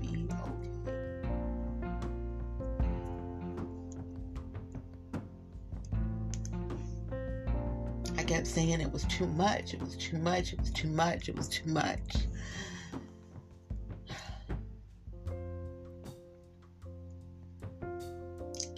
kept 8.42 8.54
saying 8.54 8.80
it 8.80 8.92
was 8.92 9.04
too 9.04 9.26
much, 9.28 9.72
it 9.72 9.80
was 9.80 9.94
too 9.94 10.18
much, 10.18 10.52
it 10.52 10.58
was 10.58 10.70
too 10.72 10.88
much, 10.88 11.28
it 11.28 11.36
was 11.36 11.48
too 11.48 11.70
much. 11.70 12.16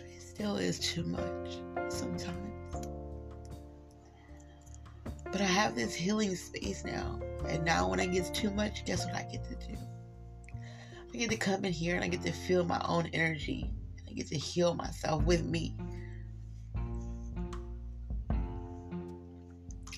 It 0.04 0.20
still 0.20 0.56
is 0.56 0.78
too 0.78 1.04
much 1.04 1.56
sometimes. 1.88 2.86
But 5.32 5.40
I 5.40 5.44
have 5.44 5.74
this 5.74 5.94
healing 5.94 6.36
space 6.36 6.84
now. 6.84 7.18
And 7.48 7.64
now 7.64 7.88
when 7.88 8.00
I 8.00 8.06
get 8.06 8.34
too 8.34 8.50
much, 8.50 8.84
guess 8.84 9.06
what 9.06 9.14
I 9.14 9.22
get 9.22 9.44
to 9.44 9.54
do? 9.66 9.78
I 11.14 11.16
get 11.16 11.30
to 11.30 11.38
come 11.38 11.64
in 11.64 11.72
here 11.72 11.94
and 11.94 12.04
I 12.04 12.08
get 12.08 12.20
to 12.24 12.32
feel 12.32 12.64
my 12.64 12.84
own 12.86 13.08
energy. 13.14 13.70
I 14.06 14.12
get 14.12 14.26
to 14.26 14.36
heal 14.36 14.74
myself 14.74 15.24
with 15.24 15.42
me. 15.42 15.74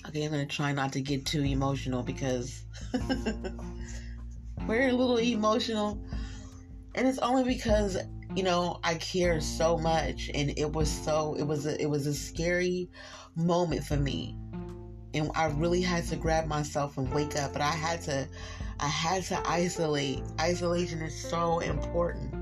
Okay, 0.07 0.23
I'm 0.23 0.31
gonna 0.31 0.45
try 0.45 0.71
not 0.71 0.93
to 0.93 1.01
get 1.01 1.25
too 1.25 1.43
emotional 1.43 2.01
because 2.01 2.63
we're 4.67 4.87
a 4.87 4.93
little 4.93 5.17
emotional. 5.17 6.01
And 6.95 7.07
it's 7.07 7.19
only 7.19 7.43
because, 7.43 7.97
you 8.33 8.43
know, 8.43 8.79
I 8.83 8.95
care 8.95 9.41
so 9.41 9.77
much 9.77 10.31
and 10.33 10.57
it 10.57 10.71
was 10.71 10.89
so 10.89 11.35
it 11.37 11.43
was 11.43 11.65
a 11.65 11.79
it 11.81 11.87
was 11.87 12.07
a 12.07 12.13
scary 12.13 12.89
moment 13.35 13.83
for 13.83 13.97
me. 13.97 14.37
And 15.13 15.29
I 15.35 15.47
really 15.47 15.81
had 15.81 16.05
to 16.05 16.15
grab 16.15 16.47
myself 16.47 16.97
and 16.97 17.13
wake 17.13 17.35
up, 17.35 17.51
but 17.51 17.61
I 17.61 17.71
had 17.71 18.01
to 18.03 18.27
I 18.79 18.87
had 18.87 19.23
to 19.25 19.41
isolate. 19.45 20.23
Isolation 20.39 21.01
is 21.01 21.19
so 21.19 21.59
important. 21.59 22.33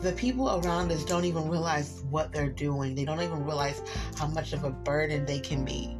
The 0.00 0.12
people 0.12 0.48
around 0.48 0.90
us 0.90 1.04
don't 1.04 1.24
even 1.24 1.48
realize 1.48 2.02
what 2.08 2.32
they're 2.32 2.50
doing. 2.50 2.94
They 2.94 3.04
don't 3.04 3.20
even 3.20 3.44
realize 3.44 3.82
how 4.16 4.26
much 4.28 4.52
of 4.52 4.64
a 4.64 4.70
burden 4.70 5.26
they 5.26 5.40
can 5.40 5.64
be. 5.64 5.96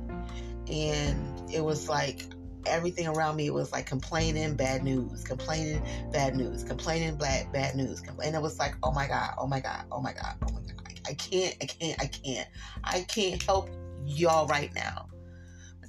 And 0.70 1.50
it 1.52 1.62
was 1.62 1.88
like 1.88 2.24
everything 2.66 3.06
around 3.06 3.36
me 3.36 3.50
was 3.50 3.72
like 3.72 3.86
complaining 3.86 4.54
bad 4.54 4.84
news, 4.84 5.24
complaining 5.24 5.82
bad 6.12 6.36
news, 6.36 6.64
complaining 6.64 7.16
bad 7.16 7.52
bad 7.52 7.76
news. 7.76 8.02
And 8.22 8.34
it 8.34 8.40
was 8.40 8.58
like, 8.58 8.74
oh 8.82 8.92
my 8.92 9.06
God, 9.06 9.34
oh 9.38 9.46
my 9.46 9.60
God, 9.60 9.84
oh 9.92 10.00
my 10.00 10.12
God, 10.12 10.34
oh 10.42 10.52
my 10.52 10.60
God. 10.60 10.76
I, 11.06 11.14
can't, 11.14 11.56
I 11.60 11.66
can't, 11.66 12.00
I 12.00 12.06
can't. 12.06 12.48
I 12.84 13.00
can't 13.02 13.42
help 13.42 13.68
y'all 14.04 14.46
right 14.46 14.72
now. 14.74 15.08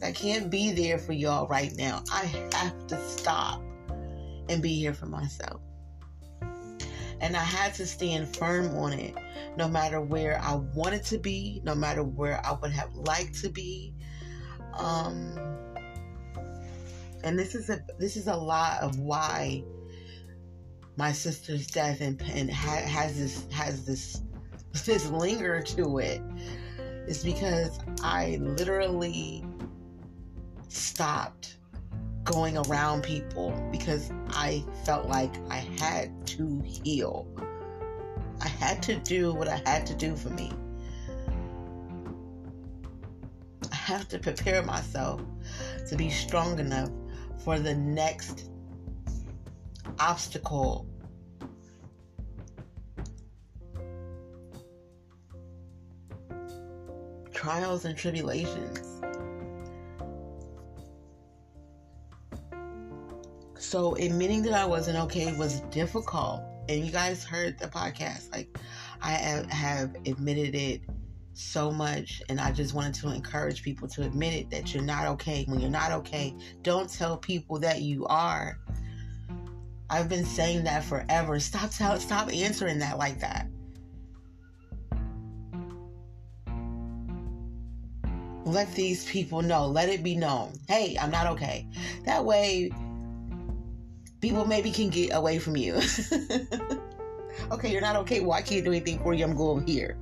I 0.04 0.12
can't 0.12 0.50
be 0.50 0.72
there 0.72 0.98
for 0.98 1.14
y'all 1.14 1.48
right 1.48 1.72
now. 1.78 2.04
I 2.12 2.26
have 2.54 2.88
to 2.88 2.98
stop 3.08 3.62
and 4.50 4.62
be 4.62 4.74
here 4.74 4.96
for 4.96 5.06
myself. 5.06 5.62
And 7.22 7.38
I 7.38 7.44
had 7.44 7.74
to 7.76 7.86
stand 7.86 8.36
firm 8.36 8.76
on 8.78 8.94
it, 8.94 9.16
no 9.56 9.68
matter 9.68 10.02
where 10.02 10.42
I 10.42 10.56
wanted 10.56 11.04
to 11.06 11.20
be, 11.20 11.62
no 11.64 11.76
matter 11.76 12.04
where 12.04 12.44
I 12.46 12.52
would 12.54 12.72
have 12.72 12.94
liked 12.96 13.40
to 13.42 13.50
be. 13.50 13.94
Um, 14.78 15.38
and 17.24 17.38
this 17.38 17.56
is 17.56 17.70
a 17.70 17.80
this 18.00 18.18
is 18.18 18.28
a 18.28 18.36
lot 18.36 18.82
of 18.82 19.00
why 19.00 19.64
my 20.98 21.12
sister's 21.12 21.68
death 21.68 22.02
and, 22.02 22.22
and 22.24 22.52
ha- 22.52 22.88
has 22.88 23.18
this 23.18 23.46
has 23.52 23.86
this 23.86 24.22
this 24.86 25.10
linger 25.10 25.62
to 25.62 26.00
it 26.00 26.22
is 27.08 27.24
because 27.24 27.80
I 28.04 28.38
literally 28.42 29.46
stopped 30.68 31.58
going 32.24 32.58
around 32.58 33.04
people 33.04 33.52
because 33.72 34.12
I 34.30 34.64
felt 34.86 35.08
like 35.08 35.34
I 35.50 35.58
had 35.80 36.26
to 36.28 36.62
heal. 36.62 37.28
I 38.42 38.48
had 38.48 38.82
to 38.84 38.96
do 38.96 39.34
what 39.34 39.48
I 39.48 39.62
had 39.66 39.86
to 39.88 39.96
do 39.96 40.16
for 40.16 40.30
me. 40.30 40.52
I 43.72 43.76
have 43.76 44.08
to 44.10 44.20
prepare 44.20 44.64
myself 44.64 45.22
to 45.90 45.96
be 45.96 46.10
strong 46.10 46.60
enough 46.60 46.90
for 47.44 47.60
the 47.60 47.76
next 47.76 48.50
obstacle. 50.00 50.88
Trials 57.34 57.86
and 57.86 57.98
tribulations. 57.98 58.91
So 63.72 63.96
admitting 63.96 64.42
that 64.42 64.54
I 64.54 64.66
wasn't 64.66 64.98
okay 65.06 65.32
was 65.38 65.62
difficult. 65.72 66.42
And 66.68 66.86
you 66.86 66.92
guys 66.92 67.24
heard 67.24 67.58
the 67.58 67.68
podcast. 67.68 68.30
Like, 68.30 68.60
I 69.02 69.12
have 69.50 69.96
admitted 70.06 70.56
it 70.56 70.82
so 71.36 71.72
much. 71.72 72.22
And 72.28 72.42
I 72.42 72.52
just 72.52 72.74
wanted 72.74 72.96
to 72.96 73.14
encourage 73.14 73.64
people 73.64 73.88
to 73.88 74.04
admit 74.04 74.34
it 74.34 74.50
that 74.50 74.74
you're 74.74 74.84
not 74.84 75.08
okay. 75.12 75.46
When 75.48 75.62
you're 75.62 75.70
not 75.70 75.94
okay, 75.94 76.36
don't 76.64 76.92
tell 76.92 77.16
people 77.16 77.60
that 77.60 77.82
you 77.82 78.06
are. 78.08 78.60
I've 79.90 80.10
been 80.10 80.26
saying 80.26 80.66
that 80.66 80.84
forever. 80.84 81.40
Stop 81.40 81.72
tell, 81.72 81.98
stop 81.98 82.28
answering 82.28 82.80
that 82.80 82.98
like 82.98 83.22
that. 83.22 83.48
Let 88.44 88.74
these 88.74 89.06
people 89.06 89.42
know. 89.42 89.66
Let 89.66 89.88
it 89.88 90.04
be 90.04 90.18
known. 90.18 90.52
Hey, 90.68 90.98
I'm 91.00 91.10
not 91.10 91.28
okay. 91.28 91.70
That 92.04 92.26
way 92.26 92.70
people 94.22 94.46
maybe 94.46 94.72
can 94.72 94.90
get 94.90 95.14
away 95.14 95.40
from 95.40 95.58
you. 95.58 95.76
okay, 97.52 97.72
you're 97.72 97.82
not 97.82 97.96
okay. 97.98 98.22
Well, 98.22 98.34
I 98.34 98.42
can't 98.42 98.64
do 98.64 98.72
anything 98.72 99.00
for 99.00 99.14
you. 99.14 99.26
I'm 99.26 99.36
going 99.36 99.66
here. 99.66 99.98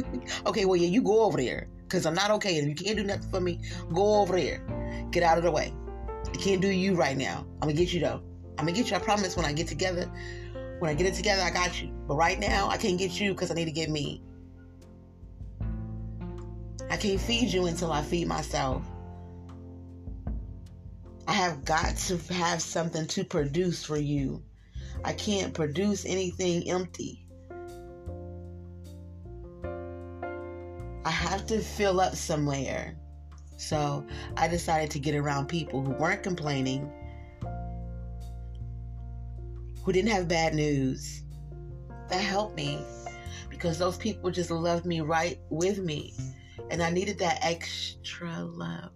okay, 0.46 0.64
well, 0.66 0.76
yeah, 0.76 0.88
you 0.88 1.02
go 1.02 1.24
over 1.24 1.38
there 1.38 1.68
because 1.82 2.06
I'm 2.06 2.14
not 2.14 2.30
okay. 2.32 2.56
If 2.56 2.68
you 2.68 2.74
can't 2.74 2.96
do 2.96 3.04
nothing 3.04 3.30
for 3.30 3.40
me, 3.40 3.60
go 3.92 4.20
over 4.20 4.36
there. 4.36 4.62
Get 5.10 5.22
out 5.22 5.38
of 5.38 5.44
the 5.44 5.50
way. 5.50 5.74
I 6.26 6.36
can't 6.36 6.60
do 6.60 6.68
you 6.68 6.94
right 6.94 7.16
now. 7.16 7.46
I'm 7.60 7.68
gonna 7.68 7.72
get 7.72 7.92
you 7.92 8.00
though. 8.00 8.22
I'm 8.58 8.66
gonna 8.66 8.72
get 8.72 8.90
you. 8.90 8.96
I 8.96 9.00
promise. 9.00 9.36
When 9.36 9.46
I 9.46 9.52
get 9.52 9.66
together, 9.66 10.10
when 10.78 10.90
I 10.90 10.94
get 10.94 11.06
it 11.06 11.14
together, 11.14 11.42
I 11.42 11.50
got 11.50 11.82
you. 11.82 11.88
But 12.06 12.16
right 12.16 12.38
now, 12.38 12.68
I 12.68 12.76
can't 12.76 12.98
get 12.98 13.18
you 13.18 13.32
because 13.32 13.50
I 13.50 13.54
need 13.54 13.64
to 13.64 13.72
get 13.72 13.90
me. 13.90 14.22
I 16.90 16.96
can't 16.96 17.20
feed 17.20 17.52
you 17.52 17.66
until 17.66 17.90
I 17.90 18.02
feed 18.02 18.28
myself. 18.28 18.84
I 21.26 21.32
have 21.32 21.64
got 21.64 21.96
to 22.08 22.18
have 22.34 22.60
something 22.60 23.06
to 23.08 23.24
produce 23.24 23.84
for 23.84 23.96
you. 23.96 24.42
I 25.04 25.12
can't 25.12 25.54
produce 25.54 26.04
anything 26.04 26.68
empty. 26.68 27.26
I 31.04 31.10
have 31.10 31.46
to 31.46 31.60
fill 31.60 32.00
up 32.00 32.14
somewhere. 32.14 32.96
So 33.56 34.04
I 34.36 34.48
decided 34.48 34.90
to 34.92 34.98
get 34.98 35.14
around 35.14 35.46
people 35.46 35.82
who 35.82 35.92
weren't 35.92 36.22
complaining, 36.22 36.90
who 39.84 39.92
didn't 39.92 40.10
have 40.10 40.26
bad 40.26 40.54
news. 40.54 41.22
That 42.08 42.20
helped 42.20 42.56
me 42.56 42.84
because 43.48 43.78
those 43.78 43.96
people 43.96 44.30
just 44.30 44.50
loved 44.50 44.84
me 44.84 45.00
right 45.00 45.38
with 45.50 45.78
me. 45.78 46.14
And 46.70 46.82
I 46.82 46.90
needed 46.90 47.18
that 47.20 47.38
extra 47.42 48.42
love. 48.42 48.90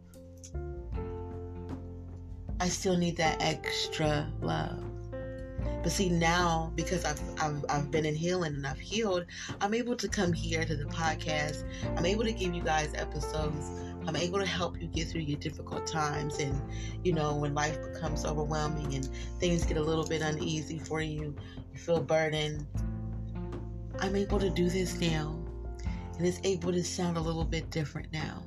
I 2.59 2.69
still 2.69 2.97
need 2.97 3.16
that 3.19 3.42
extra 3.42 4.31
love. 4.40 4.83
But 5.83 5.92
see 5.92 6.09
now, 6.09 6.73
because 6.75 7.05
I've, 7.05 7.21
I've 7.38 7.64
I've 7.69 7.90
been 7.90 8.05
in 8.05 8.14
healing 8.14 8.55
and 8.55 8.66
I've 8.66 8.79
healed, 8.79 9.27
I'm 9.61 9.75
able 9.75 9.95
to 9.97 10.09
come 10.09 10.33
here 10.33 10.64
to 10.64 10.77
the 10.77 10.87
podcast. 10.87 11.64
I'm 11.97 12.07
able 12.07 12.25
to 12.25 12.33
give 12.33 12.55
you 12.55 12.62
guys 12.62 12.92
episodes. 12.95 13.71
I'm 14.07 14.16
able 14.16 14.38
to 14.38 14.47
help 14.47 14.81
you 14.81 14.88
get 14.88 15.09
through 15.09 15.23
your 15.23 15.38
difficult 15.38 15.87
times 15.87 16.38
and 16.38 16.61
you 17.05 17.12
know 17.12 17.37
when 17.37 17.55
life 17.55 17.79
becomes 17.92 18.25
overwhelming 18.25 18.95
and 18.95 19.09
things 19.38 19.64
get 19.64 19.77
a 19.77 19.83
little 19.83 20.07
bit 20.07 20.23
uneasy 20.23 20.79
for 20.79 21.01
you, 21.01 21.35
you 21.73 21.79
feel 21.79 22.01
burdened. 22.01 22.66
I'm 24.01 24.16
able 24.16 24.38
to 24.38 24.51
do 24.51 24.69
this 24.69 25.01
now. 25.01 25.38
And 26.16 26.27
it's 26.27 26.40
able 26.45 26.73
to 26.73 26.83
sound 26.83 27.16
a 27.16 27.21
little 27.21 27.45
bit 27.45 27.71
different 27.71 28.12
now. 28.12 28.42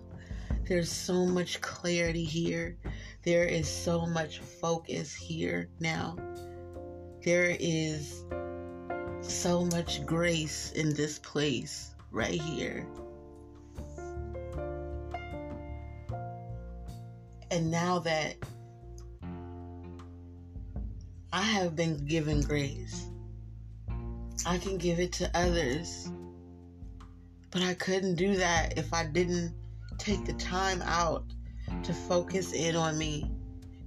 There's 0.67 0.91
so 0.91 1.25
much 1.25 1.61
clarity 1.61 2.23
here. 2.23 2.77
There 3.29 3.45
is 3.45 3.69
so 3.69 4.07
much 4.07 4.39
focus 4.39 5.13
here 5.13 5.69
now. 5.79 6.17
There 7.23 7.55
is 7.59 8.23
so 9.21 9.65
much 9.65 10.03
grace 10.03 10.71
in 10.71 10.95
this 10.95 11.19
place 11.19 11.93
right 12.09 12.41
here. 12.41 12.87
And 17.51 17.69
now 17.69 17.99
that 17.99 18.37
I 21.31 21.43
have 21.43 21.75
been 21.75 22.03
given 22.07 22.41
grace, 22.41 23.11
I 24.43 24.57
can 24.57 24.79
give 24.79 24.99
it 24.99 25.11
to 25.13 25.29
others. 25.37 26.09
But 27.51 27.61
I 27.61 27.75
couldn't 27.75 28.15
do 28.15 28.37
that 28.37 28.79
if 28.79 28.91
I 28.91 29.05
didn't 29.05 29.53
take 29.99 30.25
the 30.25 30.33
time 30.33 30.81
out 30.81 31.25
to 31.83 31.93
focus 31.93 32.53
in 32.53 32.75
on 32.75 32.97
me 32.97 33.31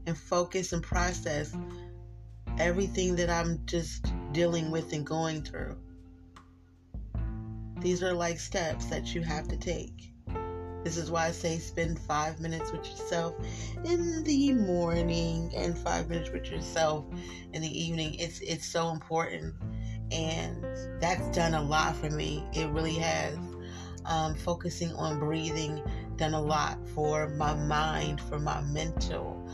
and 0.07 0.17
focus 0.17 0.73
and 0.73 0.83
process 0.83 1.57
everything 2.59 3.17
that 3.17 3.31
I'm 3.31 3.65
just 3.67 4.13
dealing 4.33 4.71
with 4.71 4.93
and 4.93 5.07
going 5.07 5.43
through. 5.43 5.77
These 7.79 8.03
are 8.03 8.13
like 8.13 8.39
steps 8.39 8.87
that 8.87 9.15
you 9.15 9.23
have 9.23 9.49
to 9.49 9.57
take. 9.57 10.13
This 10.85 10.97
is 10.97 11.11
why 11.11 11.27
I 11.27 11.31
say 11.31 11.59
spend 11.59 11.99
five 11.99 12.41
minutes 12.41 12.73
with 12.73 12.89
yourself 12.89 13.35
in 13.85 14.25
the 14.25 14.53
morning 14.53 15.53
and 15.57 15.77
five 15.79 16.09
minutes 16.09 16.31
with 16.31 16.51
yourself 16.51 17.05
in 17.53 17.63
the 17.63 17.81
evening. 17.81 18.15
It's 18.15 18.41
it's 18.41 18.67
so 18.67 18.91
important, 18.91 19.55
and 20.11 20.65
that's 21.01 21.29
done 21.37 21.55
a 21.55 21.63
lot 21.63 21.97
for 21.97 22.11
me. 22.11 22.45
It 22.53 22.69
really 22.71 22.95
has. 22.95 23.37
Um, 24.05 24.35
focusing 24.35 24.93
on 24.95 25.21
breathing 25.21 25.81
done 26.23 26.35
a 26.35 26.41
lot 26.41 26.79
for 26.95 27.31
my 27.31 27.53
mind, 27.55 28.21
for 28.21 28.39
my 28.39 28.61
mental, 28.63 29.45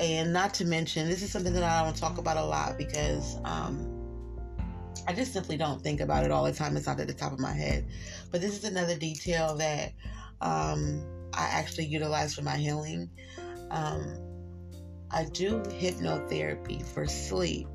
and 0.00 0.32
not 0.32 0.54
to 0.54 0.64
mention, 0.64 1.06
this 1.06 1.22
is 1.22 1.30
something 1.30 1.52
that 1.52 1.62
I 1.62 1.84
don't 1.84 1.94
talk 1.94 2.16
about 2.16 2.38
a 2.38 2.44
lot 2.44 2.78
because 2.78 3.36
um, 3.44 3.86
I 5.06 5.12
just 5.12 5.34
simply 5.34 5.58
don't 5.58 5.82
think 5.82 6.00
about 6.00 6.24
it 6.24 6.30
all 6.30 6.44
the 6.44 6.52
time. 6.52 6.74
It's 6.78 6.86
not 6.86 6.98
at 6.98 7.06
the 7.06 7.12
top 7.12 7.32
of 7.34 7.38
my 7.38 7.52
head. 7.52 7.86
But 8.30 8.40
this 8.40 8.56
is 8.56 8.64
another 8.64 8.96
detail 8.96 9.56
that 9.56 9.92
um, 10.40 11.04
I 11.34 11.44
actually 11.44 11.84
utilize 11.84 12.34
for 12.34 12.40
my 12.40 12.56
healing. 12.56 13.10
Um, 13.70 14.16
I 15.10 15.24
do 15.24 15.60
hypnotherapy 15.64 16.82
for 16.82 17.06
sleep. 17.06 17.68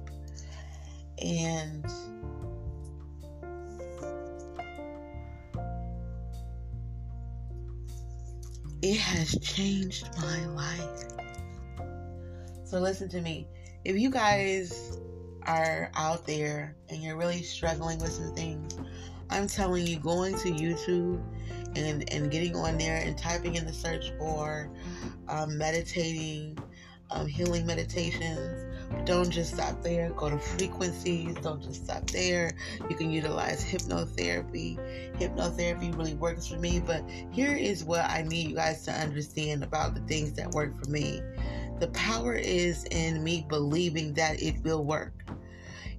And 1.22 1.86
it 8.86 9.00
has 9.00 9.36
changed 9.40 10.08
my 10.22 10.46
life. 10.46 11.06
So 12.66 12.80
listen 12.80 13.10
to 13.10 13.22
me. 13.22 13.48
If 13.84 13.98
you 13.98 14.12
guys 14.12 15.00
are 15.42 15.90
out 15.96 16.28
there 16.28 16.76
and 16.90 17.02
you're 17.02 17.18
really 17.18 17.42
struggling 17.42 17.98
with 17.98 18.12
some 18.12 18.36
things, 18.36 18.78
I'm 19.32 19.48
telling 19.48 19.88
you, 19.88 19.98
going 19.98 20.38
to 20.38 20.52
YouTube 20.52 21.20
and, 21.76 22.08
and 22.14 22.30
getting 22.30 22.56
on 22.56 22.78
there 22.78 22.98
and 22.98 23.18
typing 23.18 23.56
in 23.56 23.66
the 23.66 23.74
search 23.74 24.16
bar, 24.20 24.70
um, 25.30 25.58
meditating, 25.58 26.60
um, 27.10 27.26
healing 27.26 27.66
meditations. 27.66 28.75
Don't 29.04 29.30
just 29.30 29.54
stop 29.54 29.82
there. 29.84 30.10
Go 30.12 30.30
to 30.30 30.40
frequencies. 30.40 31.36
Don't 31.42 31.62
just 31.62 31.86
stop 31.86 32.10
there. 32.10 32.52
You 32.90 32.96
can 32.96 33.12
utilize 33.12 33.64
hypnotherapy. 33.64 34.78
Hypnotherapy 35.18 35.96
really 35.98 36.16
works 36.16 36.48
for 36.48 36.58
me. 36.58 36.80
But 36.80 37.04
here 37.32 37.56
is 37.56 37.84
what 37.84 38.02
I 38.10 38.24
need 38.24 38.50
you 38.50 38.56
guys 38.56 38.84
to 38.86 38.92
understand 38.92 39.64
about 39.64 39.96
the 39.96 40.02
things 40.02 40.34
that 40.34 40.52
work 40.52 40.74
for 40.84 40.90
me. 40.90 41.22
The 41.80 41.88
power 41.90 42.34
is 42.34 42.86
in 42.86 43.24
me 43.24 43.46
believing 43.50 44.14
that 44.14 44.42
it 44.42 44.64
will 44.64 44.86
work. 44.86 45.14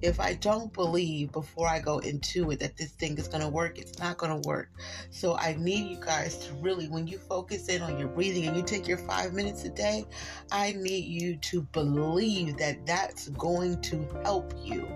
If 0.01 0.19
I 0.19 0.35
don't 0.35 0.71
believe 0.73 1.31
before 1.31 1.67
I 1.67 1.79
go 1.79 1.99
into 1.99 2.51
it 2.51 2.59
that 2.59 2.77
this 2.77 2.91
thing 2.91 3.17
is 3.17 3.27
going 3.27 3.41
to 3.41 3.49
work, 3.49 3.79
it's 3.79 3.99
not 3.99 4.17
going 4.17 4.41
to 4.41 4.47
work. 4.47 4.69
So 5.09 5.35
I 5.35 5.55
need 5.57 5.89
you 5.89 5.99
guys 5.99 6.37
to 6.45 6.53
really, 6.55 6.87
when 6.87 7.07
you 7.07 7.17
focus 7.17 7.67
in 7.67 7.81
on 7.81 7.97
your 7.97 8.07
breathing 8.07 8.47
and 8.47 8.55
you 8.55 8.63
take 8.63 8.87
your 8.87 8.99
five 8.99 9.33
minutes 9.33 9.63
a 9.63 9.69
day, 9.69 10.05
I 10.51 10.73
need 10.73 11.05
you 11.05 11.37
to 11.37 11.61
believe 11.61 12.57
that 12.57 12.85
that's 12.85 13.29
going 13.29 13.81
to 13.83 14.07
help 14.23 14.53
you. 14.63 14.87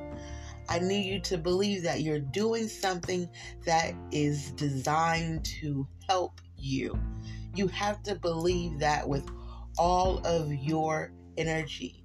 I 0.69 0.79
need 0.79 1.05
you 1.05 1.19
to 1.21 1.37
believe 1.37 1.83
that 1.83 2.01
you're 2.01 2.19
doing 2.19 2.67
something 2.67 3.27
that 3.65 3.93
is 4.11 4.51
designed 4.51 5.43
to 5.61 5.87
help 6.07 6.39
you. 6.57 6.97
You 7.55 7.67
have 7.67 8.01
to 8.03 8.15
believe 8.15 8.79
that 8.79 9.07
with 9.07 9.27
all 9.77 10.25
of 10.25 10.53
your 10.53 11.11
energy. 11.37 12.00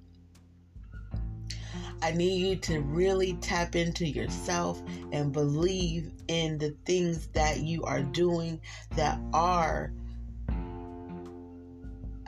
I 2.01 2.11
need 2.11 2.45
you 2.45 2.55
to 2.57 2.81
really 2.81 3.33
tap 3.41 3.75
into 3.75 4.07
yourself 4.07 4.81
and 5.11 5.31
believe 5.31 6.11
in 6.27 6.57
the 6.57 6.75
things 6.85 7.27
that 7.33 7.61
you 7.61 7.83
are 7.83 8.01
doing 8.01 8.59
that 8.95 9.19
are 9.33 9.91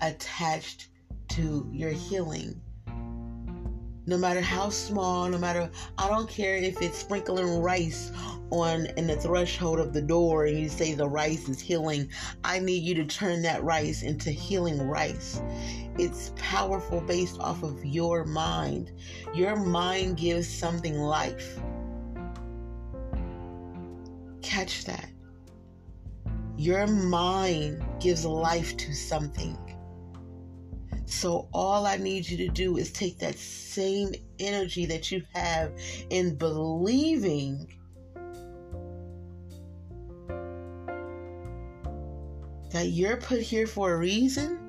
attached 0.02 0.90
to 1.30 1.70
your 1.72 1.92
healing. 1.92 2.60
No 4.10 4.18
matter 4.18 4.42
how 4.42 4.72
small, 4.72 5.30
no 5.30 5.38
matter, 5.38 5.70
I 6.00 6.08
don't 6.08 6.28
care 6.28 6.56
if 6.56 6.82
it's 6.82 6.98
sprinkling 6.98 7.62
rice 7.62 8.12
on 8.50 8.88
in 8.98 9.06
the 9.06 9.16
threshold 9.16 9.80
of 9.80 9.94
the 9.94 10.02
door 10.02 10.46
and 10.46 10.58
you 10.58 10.68
say 10.68 10.96
the 10.96 11.08
rice 11.08 11.48
is 11.48 11.60
healing, 11.60 12.10
I 12.44 12.58
need 12.58 12.82
you 12.82 12.96
to 12.96 13.06
turn 13.06 13.44
that 13.44 13.64
rice 13.64 14.02
into 14.02 14.32
healing 14.32 14.82
rice. 14.82 15.40
It's 16.00 16.34
powerful 16.38 17.02
based 17.02 17.40
off 17.40 17.62
of 17.62 17.86
your 17.86 18.26
mind. 18.26 18.92
Your 19.36 19.56
mind 19.56 20.18
gives 20.18 20.48
something 20.48 20.96
life. 20.98 21.60
Catch 24.42 24.86
that. 24.86 25.08
Your 26.58 26.88
mind 26.88 27.86
gives 28.00 28.26
life 28.26 28.76
to 28.78 28.92
something. 28.92 29.56
So, 31.10 31.48
all 31.52 31.88
I 31.88 31.98
need 31.98 32.30
you 32.30 32.38
to 32.38 32.50
do 32.50 32.78
is 32.78 32.92
take 32.92 33.18
that 33.18 33.36
same 33.36 34.14
energy 34.38 34.86
that 34.86 35.12
you 35.12 35.24
have 35.34 35.72
in 36.12 36.36
believing 36.36 37.68
that 42.72 42.90
you're 42.90 43.18
put 43.18 43.42
here 43.42 43.66
for 43.66 43.94
a 43.94 43.98
reason, 43.98 44.60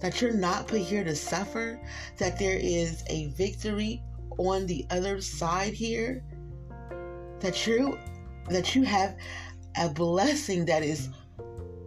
that 0.00 0.20
you're 0.20 0.34
not 0.34 0.68
put 0.68 0.82
here 0.82 1.02
to 1.04 1.16
suffer, 1.16 1.80
that 2.18 2.38
there 2.38 2.58
is 2.58 3.02
a 3.06 3.28
victory 3.28 4.02
on 4.36 4.66
the 4.66 4.86
other 4.90 5.22
side 5.22 5.72
here, 5.72 6.22
that 7.40 7.66
you 7.66 7.98
that 8.50 8.74
you 8.74 8.82
have 8.82 9.16
a 9.78 9.88
blessing 9.88 10.66
that 10.66 10.82
is 10.82 11.08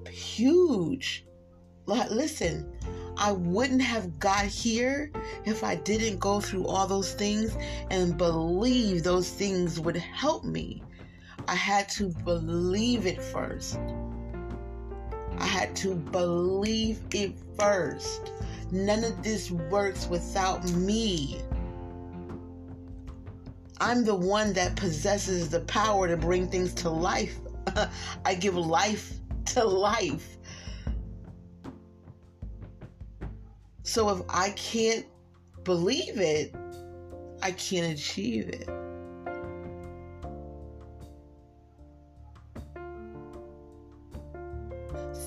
huge. 0.10 1.24
Listen, 1.86 2.74
I 3.20 3.32
wouldn't 3.32 3.82
have 3.82 4.20
got 4.20 4.46
here 4.46 5.12
if 5.44 5.64
I 5.64 5.76
didn't 5.76 6.20
go 6.20 6.40
through 6.40 6.68
all 6.68 6.86
those 6.86 7.14
things 7.14 7.58
and 7.90 8.16
believe 8.16 9.02
those 9.04 9.30
things 9.30 9.80
would 9.80 9.98
help 9.98 10.44
me. 10.44 10.84
I 11.48 11.56
had 11.56 11.90
to 11.90 12.10
believe 12.24 13.08
it 13.08 13.22
first. 13.22 13.80
I 15.40 15.46
had 15.46 15.76
to 15.78 15.96
believe 15.96 17.02
it 17.12 17.34
first. 17.58 18.32
None 18.72 19.04
of 19.04 19.24
this 19.24 19.50
works 19.50 20.08
without 20.08 20.64
me. 20.72 21.42
I'm 23.80 24.04
the 24.04 24.16
one 24.16 24.54
that 24.54 24.76
possesses 24.76 25.50
the 25.50 25.62
power 25.62 26.08
to 26.08 26.18
bring 26.18 26.50
things 26.50 26.74
to 26.76 26.90
life. 26.90 27.40
I 28.26 28.36
give 28.36 28.56
life 28.56 29.14
to 29.46 29.64
life. 29.64 30.37
So 33.88 34.10
if 34.10 34.22
I 34.28 34.50
can't 34.50 35.06
believe 35.64 36.20
it, 36.20 36.54
I 37.42 37.52
can't 37.52 37.94
achieve 37.98 38.50
it. 38.50 38.68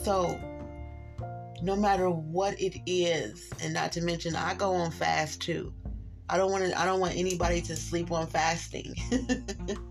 So, 0.05 0.39
no 1.63 1.75
matter 1.75 2.11
what 2.11 2.61
it 2.61 2.79
is, 2.85 3.49
and 3.63 3.73
not 3.73 3.93
to 3.93 4.03
mention, 4.03 4.37
I 4.37 4.53
go 4.53 4.75
on 4.75 4.91
fast 4.91 5.41
too. 5.41 5.73
I 6.29 6.37
don't 6.37 6.53
want 6.53 6.65
to. 6.65 6.79
I 6.79 6.85
don't 6.85 7.01
want 7.01 7.17
anybody 7.17 7.63
to 7.63 7.75
sleep 7.75 8.13
on 8.13 8.27
fasting. 8.27 8.95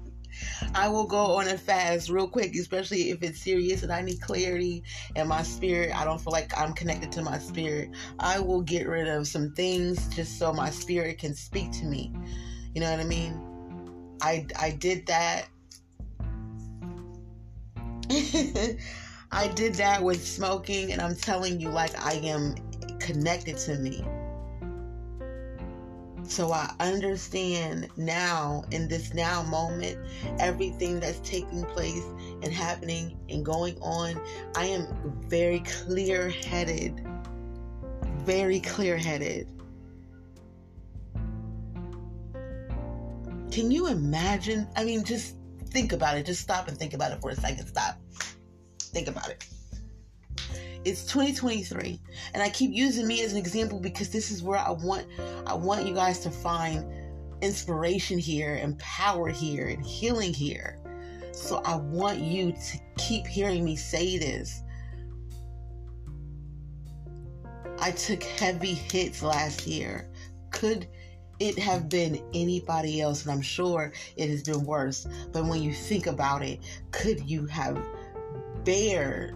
I 0.76 0.88
will 0.90 1.06
go 1.06 1.38
on 1.38 1.48
a 1.48 1.58
fast 1.58 2.10
real 2.10 2.28
quick, 2.28 2.56
especially 2.56 3.10
if 3.10 3.24
it's 3.24 3.42
serious 3.42 3.84
and 3.84 3.92
I 3.92 4.02
need 4.02 4.22
clarity 4.22 4.84
and 5.16 5.30
my 5.30 5.44
spirit. 5.44 5.96
I 5.96 6.04
don't 6.06 6.20
feel 6.20 6.32
like 6.32 6.58
I'm 6.58 6.74
connected 6.74 7.12
to 7.14 7.22
my 7.22 7.40
spirit. 7.40 7.92
I 8.20 8.40
will 8.40 8.62
get 8.62 8.88
rid 8.88 9.08
of 9.08 9.28
some 9.28 9.54
things 9.54 10.08
just 10.16 10.38
so 10.38 10.54
my 10.54 10.70
spirit 10.70 11.18
can 11.20 11.34
speak 11.34 11.72
to 11.74 11.86
me. 11.86 12.14
You 12.74 12.82
know 12.82 12.92
what 12.92 13.00
I 13.00 13.06
mean? 13.06 13.40
I 14.22 14.46
I 14.60 14.72
did 14.72 15.06
that. 15.08 15.48
I 19.32 19.48
did 19.50 19.76
that 19.76 20.02
with 20.02 20.26
smoking, 20.26 20.92
and 20.92 21.02
I'm 21.02 21.16
telling 21.16 21.60
you, 21.60 21.70
like 21.70 21.98
I 22.04 22.14
am 22.14 22.56
connected 23.00 23.58
to 23.60 23.78
me. 23.78 24.04
So 26.30 26.52
I 26.52 26.72
understand 26.80 27.90
now, 27.98 28.64
in 28.70 28.88
this 28.88 29.16
now 29.16 29.42
moment, 29.42 29.98
everything 30.40 31.00
that's 31.00 31.20
taking 31.28 31.66
place 31.66 32.06
and 32.44 32.54
happening 32.54 33.18
and 33.30 33.44
going 33.44 33.76
on. 33.82 34.22
I 34.56 34.66
am 34.66 34.88
very 35.28 35.62
clear 35.62 36.30
headed. 36.30 37.04
Very 38.20 38.60
clear 38.60 38.96
headed. 38.96 39.48
Can 43.52 43.72
you 43.72 43.88
imagine? 43.88 44.68
I 44.76 44.84
mean, 44.84 45.04
just 45.04 45.36
think 45.72 45.94
about 45.94 46.16
it. 46.16 46.28
Just 46.28 46.42
stop 46.42 46.68
and 46.68 46.78
think 46.78 46.94
about 46.94 47.12
it 47.12 47.22
for 47.22 47.32
a 47.32 47.36
second. 47.36 47.66
Stop. 47.66 48.00
Think 48.80 49.08
about 49.08 49.30
it. 49.30 49.44
It's 50.90 51.06
2023, 51.06 52.02
and 52.34 52.42
I 52.42 52.50
keep 52.50 52.72
using 52.74 53.06
me 53.06 53.22
as 53.24 53.34
an 53.34 53.38
example 53.38 53.80
because 53.80 54.10
this 54.10 54.32
is 54.32 54.42
where 54.42 54.58
I 54.58 54.72
want 54.72 55.06
I 55.46 55.54
want 55.54 55.86
you 55.86 55.94
guys 55.94 56.20
to 56.22 56.32
find 56.32 56.84
inspiration 57.44 58.18
here 58.18 58.56
and 58.56 58.76
power 58.80 59.28
here 59.30 59.68
and 59.68 59.86
healing 59.86 60.34
here. 60.34 60.80
So 61.32 61.62
I 61.64 61.76
want 61.76 62.18
you 62.18 62.54
to 62.54 62.80
keep 62.98 63.28
hearing 63.28 63.64
me 63.64 63.76
say 63.76 64.18
this. 64.18 64.64
I 67.78 67.92
took 67.92 68.24
heavy 68.24 68.74
hits 68.74 69.22
last 69.22 69.68
year. 69.68 70.10
Could 70.50 70.88
it 71.40 71.60
have 71.60 71.88
been 71.88 72.20
anybody 72.34 73.00
else? 73.00 73.22
And 73.26 73.32
I'm 73.32 73.44
sure 73.44 73.94
it 74.18 74.28
has 74.32 74.42
been 74.42 74.66
worse. 74.66 75.06
But 75.32 75.46
when 75.46 75.62
you 75.62 75.72
think 75.72 76.08
about 76.08 76.42
it, 76.42 76.62
could 76.90 77.30
you 77.30 77.46
have 77.46 77.78
bared 78.64 79.36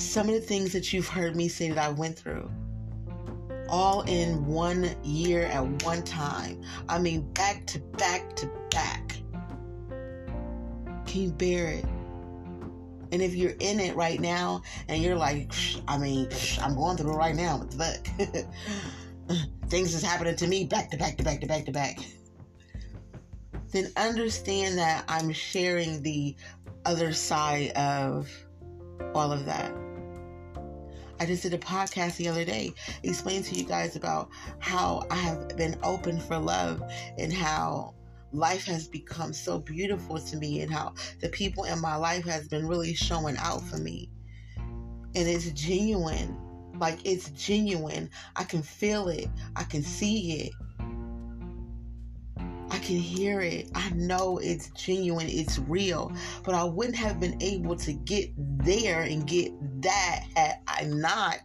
some 0.00 0.28
of 0.28 0.34
the 0.34 0.40
things 0.40 0.72
that 0.72 0.92
you've 0.92 1.08
heard 1.08 1.36
me 1.36 1.48
say 1.48 1.68
that 1.68 1.78
I 1.78 1.90
went 1.90 2.18
through 2.18 2.50
all 3.68 4.02
in 4.02 4.44
one 4.46 4.90
year 5.04 5.44
at 5.46 5.84
one 5.84 6.02
time. 6.02 6.60
I 6.88 6.98
mean, 6.98 7.30
back 7.32 7.66
to 7.66 7.78
back 7.78 8.34
to 8.36 8.50
back. 8.70 9.16
Can 11.06 11.22
you 11.22 11.30
bear 11.30 11.68
it? 11.68 11.84
And 13.12 13.22
if 13.22 13.34
you're 13.34 13.54
in 13.60 13.80
it 13.80 13.94
right 13.96 14.20
now 14.20 14.62
and 14.88 15.02
you're 15.02 15.16
like, 15.16 15.52
I 15.88 15.98
mean, 15.98 16.28
I'm 16.60 16.74
going 16.74 16.96
through 16.96 17.12
it 17.12 17.16
right 17.16 17.34
now, 17.34 17.58
what 17.58 17.70
the 17.70 18.46
fuck? 19.28 19.38
Things 19.68 19.94
is 19.94 20.02
happening 20.02 20.36
to 20.36 20.46
me 20.46 20.64
back 20.64 20.90
to 20.90 20.96
back 20.96 21.16
to 21.18 21.24
back 21.24 21.40
to 21.40 21.46
back 21.46 21.64
to 21.66 21.72
back. 21.72 21.98
Then 23.70 23.92
understand 23.96 24.78
that 24.78 25.04
I'm 25.08 25.32
sharing 25.32 26.02
the 26.02 26.34
other 26.84 27.12
side 27.12 27.70
of 27.72 28.28
all 29.14 29.30
of 29.30 29.44
that. 29.46 29.72
I 31.20 31.26
just 31.26 31.42
did 31.42 31.52
a 31.52 31.58
podcast 31.58 32.16
the 32.16 32.28
other 32.28 32.46
day 32.46 32.72
explaining 33.02 33.42
to 33.44 33.54
you 33.54 33.64
guys 33.64 33.94
about 33.94 34.30
how 34.58 35.06
I 35.10 35.16
have 35.16 35.54
been 35.54 35.76
open 35.82 36.18
for 36.18 36.38
love 36.38 36.82
and 37.18 37.30
how 37.30 37.94
life 38.32 38.64
has 38.64 38.88
become 38.88 39.34
so 39.34 39.58
beautiful 39.58 40.18
to 40.18 40.36
me 40.38 40.62
and 40.62 40.72
how 40.72 40.94
the 41.20 41.28
people 41.28 41.64
in 41.64 41.78
my 41.78 41.94
life 41.94 42.24
has 42.24 42.48
been 42.48 42.66
really 42.66 42.94
showing 42.94 43.36
out 43.36 43.60
for 43.62 43.76
me. 43.76 44.08
And 45.14 45.28
it's 45.28 45.50
genuine. 45.50 46.38
Like 46.78 47.00
it's 47.04 47.28
genuine. 47.30 48.08
I 48.36 48.44
can 48.44 48.62
feel 48.62 49.08
it. 49.08 49.28
I 49.56 49.64
can 49.64 49.82
see 49.82 50.40
it. 50.40 50.52
I 52.70 52.78
can 52.78 52.96
hear 52.96 53.40
it. 53.40 53.68
I 53.74 53.90
know 53.90 54.38
it's 54.38 54.70
genuine, 54.70 55.26
it's 55.28 55.58
real. 55.58 56.12
But 56.44 56.54
I 56.54 56.64
wouldn't 56.64 56.96
have 56.96 57.18
been 57.18 57.40
able 57.42 57.76
to 57.76 57.92
get 57.92 58.30
there 58.36 59.02
and 59.02 59.26
get 59.26 59.52
that 59.82 60.24
had 60.36 60.58
I 60.68 60.84
not 60.84 61.40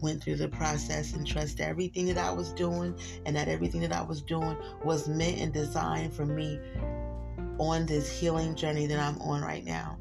went 0.00 0.22
through 0.22 0.36
the 0.36 0.48
process 0.48 1.14
and 1.14 1.26
trust 1.26 1.60
everything 1.60 2.06
that 2.06 2.18
I 2.18 2.30
was 2.30 2.52
doing 2.52 2.94
and 3.24 3.34
that 3.36 3.48
everything 3.48 3.80
that 3.80 3.92
I 3.92 4.02
was 4.02 4.20
doing 4.22 4.56
was 4.84 5.08
meant 5.08 5.38
and 5.38 5.52
designed 5.52 6.12
for 6.12 6.26
me 6.26 6.60
on 7.58 7.86
this 7.86 8.10
healing 8.10 8.54
journey 8.54 8.86
that 8.86 8.98
I'm 8.98 9.18
on 9.22 9.42
right 9.42 9.64
now. 9.64 9.98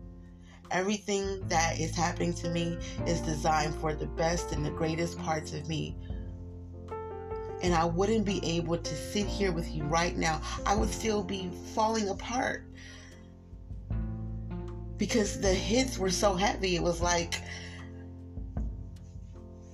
Everything 0.71 1.47
that 1.47 1.79
is 1.79 1.95
happening 1.95 2.33
to 2.33 2.49
me 2.49 2.77
is 3.05 3.21
designed 3.21 3.75
for 3.75 3.93
the 3.93 4.07
best 4.07 4.51
and 4.51 4.65
the 4.65 4.71
greatest 4.71 5.17
parts 5.19 5.53
of 5.53 5.67
me 5.69 5.95
and 7.65 7.73
I 7.73 7.83
wouldn't 7.83 8.25
be 8.25 8.45
able 8.45 8.77
to 8.77 8.95
sit 8.95 9.25
here 9.25 9.51
with 9.51 9.73
you 9.73 9.85
right 9.85 10.15
now. 10.15 10.39
I 10.67 10.75
would 10.75 10.91
still 10.91 11.23
be 11.23 11.49
falling 11.73 12.09
apart 12.09 12.63
because 14.97 15.41
the 15.41 15.51
hits 15.51 15.97
were 15.97 16.11
so 16.11 16.35
heavy. 16.35 16.75
It 16.75 16.83
was 16.83 17.01
like, 17.01 17.41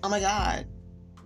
oh 0.04 0.10
my 0.10 0.22
God. 0.22 0.68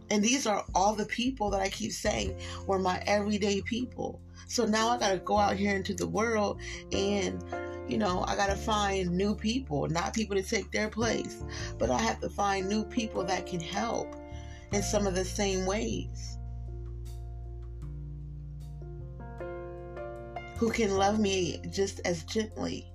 And 0.10 0.24
these 0.24 0.48
are 0.48 0.66
all 0.74 0.96
the 0.96 1.06
people 1.06 1.52
that 1.52 1.62
I 1.62 1.70
keep 1.70 1.92
saying 1.92 2.36
were 2.66 2.80
my 2.80 3.00
everyday 3.06 3.62
people. 3.62 4.20
So 4.48 4.66
now 4.66 4.90
I 4.90 4.98
got 4.98 5.12
to 5.12 5.20
go 5.20 5.38
out 5.38 5.58
here 5.58 5.76
into 5.76 5.94
the 5.94 6.08
world 6.08 6.60
and, 6.92 7.44
you 7.88 8.00
know, 8.00 8.26
I 8.28 8.36
got 8.36 8.48
to 8.48 8.56
find 8.56 9.12
new 9.12 9.36
people, 9.36 9.88
not 9.88 10.16
people 10.16 10.36
to 10.36 10.42
take 10.42 10.72
their 10.72 10.90
place, 10.90 11.44
but 11.78 11.92
I 11.92 12.02
have 12.02 12.20
to 12.22 12.30
find 12.30 12.68
new 12.68 12.84
people 12.86 13.24
that 13.26 13.46
can 13.46 13.60
help 13.60 14.16
in 14.72 14.82
some 14.82 15.06
of 15.06 15.14
the 15.14 15.26
same 15.26 15.68
ways. 15.68 16.40
Who 20.58 20.72
can 20.72 20.96
love 20.96 21.20
me 21.20 21.62
just 21.70 22.00
as 22.06 22.24
gently 22.24 22.92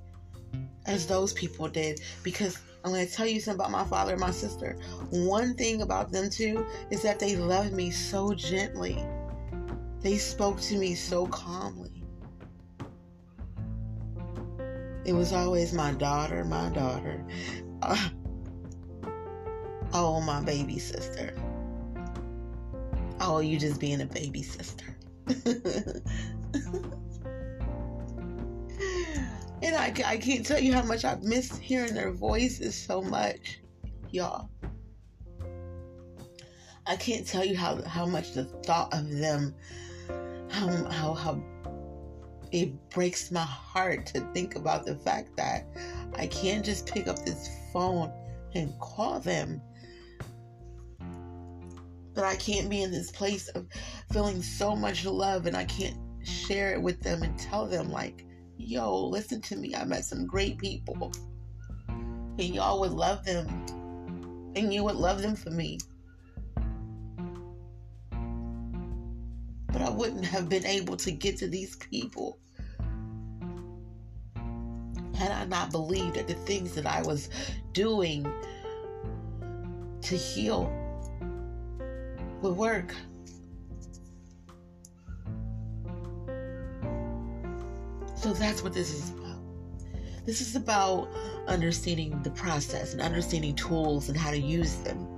as 0.87 1.07
those 1.07 1.33
people 1.33 1.69
did. 1.69 2.01
Because 2.23 2.59
I'm 2.85 2.93
going 2.93 3.07
to 3.07 3.13
tell 3.13 3.27
you 3.27 3.41
something 3.41 3.61
about 3.61 3.71
my 3.71 3.85
father 3.85 4.13
and 4.13 4.21
my 4.21 4.31
sister. 4.31 4.79
One 5.11 5.55
thing 5.55 5.83
about 5.83 6.11
them 6.11 6.31
too 6.31 6.67
is 6.91 7.03
that 7.03 7.19
they 7.19 7.37
loved 7.37 7.73
me 7.73 7.91
so 7.91 8.33
gently, 8.35 8.99
they 10.01 10.17
spoke 10.17 10.61
to 10.63 10.79
me 10.79 10.95
so 10.95 11.27
calmly. 11.27 12.05
It 15.05 15.13
was 15.13 15.33
always 15.33 15.73
my 15.73 15.93
daughter, 15.93 16.45
my 16.45 16.69
daughter. 16.71 17.25
Uh, 17.83 18.09
oh, 19.93 20.21
my 20.21 20.41
baby 20.43 20.79
sister. 20.79 21.35
Oh, 23.21 23.41
you 23.41 23.59
just 23.59 23.81
being 23.81 24.01
a 24.01 24.07
baby 24.07 24.43
sister. 24.43 24.97
And 29.63 29.77
I, 29.77 29.93
I 30.07 30.17
can't 30.17 30.45
tell 30.45 30.59
you 30.59 30.73
how 30.73 30.83
much 30.83 31.05
I've 31.05 31.23
missed 31.23 31.59
hearing 31.59 31.95
their 31.95 32.13
voices 32.13 32.75
so 32.75 33.03
much, 33.03 33.61
y'all. 34.11 34.49
I 36.87 36.97
can't 36.97 37.27
tell 37.27 37.45
you 37.45 37.57
how, 37.57 37.83
how 37.83 38.07
much 38.07 38.33
the 38.33 38.45
thought 38.45 38.93
of 38.95 39.11
them, 39.11 39.55
how, 40.49 40.69
how, 40.91 41.15
how 41.15 41.43
it 42.53 42.91
breaks 42.91 43.31
my 43.31 43.41
heart 43.45 44.07
to 44.07 44.21
think 44.33 44.57
about 44.57 44.87
the 44.87 44.97
fact 44.97 45.37
that 45.37 45.67
I 46.17 46.27
can't 46.27 46.65
just 46.65 46.87
pick 46.87 47.07
up 47.07 47.25
this 47.25 47.49
phone 47.73 48.13
and 48.55 48.77
call 48.81 49.21
them. 49.21 49.61
But 52.15 52.25
I 52.25 52.35
can't 52.37 52.69
be 52.69 52.83
in 52.83 52.91
this 52.91 53.11
place 53.11 53.49
of 53.49 53.67
feeling 54.13 54.43
so 54.43 54.75
much 54.75 55.05
love 55.05 55.47
and 55.47 55.57
I 55.57 55.65
can't 55.67 55.97
share 56.27 56.73
it 56.73 56.83
with 56.83 57.01
them 57.03 57.23
and 57.23 57.39
tell 57.39 57.67
them, 57.67 57.91
like, 57.91 58.27
yo, 58.61 59.07
listen 59.07 59.41
to 59.43 59.57
me. 59.57 59.75
I 59.75 59.85
met 59.85 60.05
some 60.05 60.27
great 60.27 60.59
people. 60.59 61.13
And 61.89 62.55
y'all 62.55 62.81
would 62.81 62.93
love 62.93 63.25
them. 63.25 63.49
and 64.57 64.73
you 64.73 64.85
would 64.85 64.97
love 64.97 65.23
them 65.23 65.37
for 65.37 65.51
me. 65.51 65.79
But 69.69 69.83
I 69.83 69.91
wouldn't 69.91 70.25
have 70.25 70.49
been 70.49 70.67
able 70.67 70.97
to 70.99 71.11
get 71.11 71.37
to 71.39 71.49
these 71.49 71.77
people 71.77 72.39
had 75.15 75.31
I 75.31 75.45
not 75.45 75.71
believed 75.71 76.17
that 76.17 76.27
the 76.27 76.35
things 76.35 76.75
that 76.75 76.87
I 76.87 77.03
was 77.03 77.29
doing 77.73 78.27
to 80.03 80.17
heal 80.17 80.73
would 82.41 82.57
work. 82.57 82.95
So 88.21 88.35
that's 88.35 88.63
what 88.63 88.75
this 88.75 88.93
is 88.93 89.11
about. 89.11 89.41
This 90.27 90.43
is 90.43 90.55
about 90.55 91.09
understanding 91.49 92.23
the 92.23 92.31
process 92.31 92.93
and 92.93 93.01
understanding 93.01 93.55
tools 93.55 94.11
and 94.11 94.19
how 94.19 94.31
to 94.31 94.39
use 94.39 94.75
them 94.77 95.09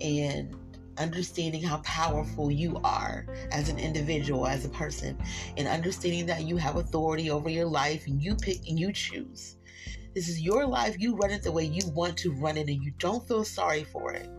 and 0.00 0.54
understanding 0.96 1.64
how 1.64 1.78
powerful 1.78 2.52
you 2.52 2.80
are 2.84 3.26
as 3.50 3.68
an 3.68 3.80
individual, 3.80 4.46
as 4.46 4.64
a 4.64 4.68
person, 4.68 5.18
and 5.56 5.66
understanding 5.66 6.26
that 6.26 6.44
you 6.44 6.56
have 6.56 6.76
authority 6.76 7.28
over 7.28 7.48
your 7.48 7.66
life 7.66 8.06
and 8.06 8.22
you 8.22 8.36
pick 8.36 8.68
and 8.68 8.78
you 8.78 8.92
choose. 8.92 9.56
This 10.14 10.28
is 10.28 10.40
your 10.40 10.64
life. 10.64 10.94
You 10.96 11.16
run 11.16 11.32
it 11.32 11.42
the 11.42 11.50
way 11.50 11.64
you 11.64 11.88
want 11.88 12.16
to 12.18 12.30
run 12.34 12.56
it 12.56 12.68
and 12.68 12.84
you 12.84 12.92
don't 12.98 13.26
feel 13.26 13.42
sorry 13.42 13.82
for 13.82 14.12
it. 14.12 14.30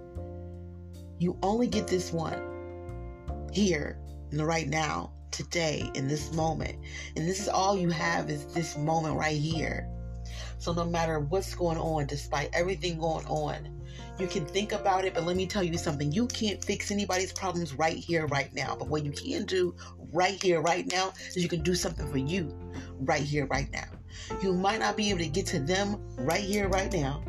You 1.20 1.38
only 1.44 1.68
get 1.68 1.88
this 1.88 2.14
one 2.14 3.50
here 3.52 4.00
and 4.32 4.42
right 4.48 4.70
now, 4.70 5.12
today, 5.36 5.90
in 5.94 6.08
this 6.08 6.34
moment. 6.34 6.78
And 7.16 7.28
this 7.28 7.40
is 7.40 7.50
all 7.50 7.78
you 7.78 7.90
have 7.90 8.30
is 8.30 8.46
this 8.54 8.78
moment 8.78 9.16
right 9.16 9.38
here. 9.38 9.88
So 10.58 10.74
no 10.74 10.86
matter 10.86 11.20
what's 11.20 11.54
going 11.54 11.78
on, 11.78 12.08
despite 12.08 12.50
everything 12.54 13.00
going 13.00 13.26
on, 13.28 13.72
you 14.18 14.28
can 14.28 14.46
think 14.46 14.72
about 14.72 15.04
it, 15.04 15.14
but 15.14 15.26
let 15.26 15.36
me 15.36 15.46
tell 15.46 15.64
you 15.64 15.78
something. 15.78 16.12
You 16.12 16.28
can't 16.28 16.64
fix 16.64 16.90
anybody's 16.90 17.34
problems 17.34 17.74
right 17.74 17.98
here, 17.98 18.28
right 18.28 18.54
now. 18.56 18.76
But 18.78 18.88
what 18.88 19.04
you 19.04 19.12
can 19.12 19.46
do 19.46 19.76
right 20.14 20.42
here, 20.42 20.62
right 20.62 20.90
now, 20.90 21.14
is 21.28 21.44
you 21.44 21.50
can 21.50 21.62
do 21.62 21.76
something 21.76 22.10
for 22.10 22.18
you 22.18 22.50
right 23.00 23.22
here, 23.22 23.46
right 23.48 23.70
now. 23.72 23.86
You 24.42 24.54
might 24.54 24.80
not 24.80 24.96
be 24.96 25.10
able 25.10 25.20
to 25.20 25.28
get 25.28 25.46
to 25.48 25.60
them 25.60 25.98
right 26.18 26.42
here, 26.42 26.70
right 26.70 26.92
now. 26.92 27.22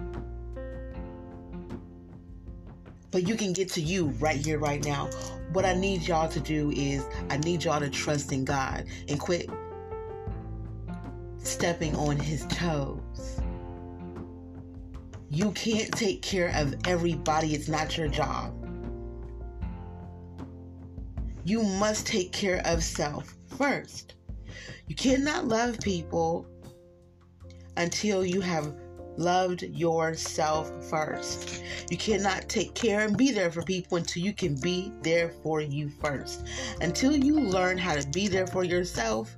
But 3.16 3.26
you 3.26 3.34
can 3.34 3.54
get 3.54 3.70
to 3.70 3.80
you 3.80 4.08
right 4.20 4.36
here, 4.36 4.58
right 4.58 4.84
now. 4.84 5.08
What 5.54 5.64
I 5.64 5.72
need 5.72 6.06
y'all 6.06 6.28
to 6.28 6.38
do 6.38 6.70
is 6.72 7.02
I 7.30 7.38
need 7.38 7.64
y'all 7.64 7.80
to 7.80 7.88
trust 7.88 8.30
in 8.30 8.44
God 8.44 8.84
and 9.08 9.18
quit 9.18 9.48
stepping 11.38 11.96
on 11.96 12.18
his 12.18 12.44
toes. 12.44 13.40
You 15.30 15.50
can't 15.52 15.90
take 15.92 16.20
care 16.20 16.52
of 16.54 16.74
everybody, 16.86 17.54
it's 17.54 17.68
not 17.68 17.96
your 17.96 18.08
job. 18.08 18.52
You 21.42 21.62
must 21.62 22.06
take 22.06 22.32
care 22.32 22.60
of 22.66 22.84
self 22.84 23.34
first. 23.56 24.16
You 24.88 24.94
cannot 24.94 25.48
love 25.48 25.80
people 25.80 26.46
until 27.78 28.26
you 28.26 28.42
have 28.42 28.74
loved 29.18 29.62
yourself 29.62 30.70
first. 30.88 31.62
You 31.90 31.96
cannot 31.96 32.48
take 32.48 32.74
care 32.74 33.00
and 33.00 33.16
be 33.16 33.32
there 33.32 33.50
for 33.50 33.62
people 33.62 33.98
until 33.98 34.22
you 34.22 34.32
can 34.32 34.54
be 34.60 34.92
there 35.02 35.30
for 35.42 35.60
you 35.60 35.88
first. 35.88 36.46
Until 36.80 37.16
you 37.16 37.40
learn 37.40 37.78
how 37.78 37.94
to 37.94 38.06
be 38.08 38.28
there 38.28 38.46
for 38.46 38.64
yourself, 38.64 39.36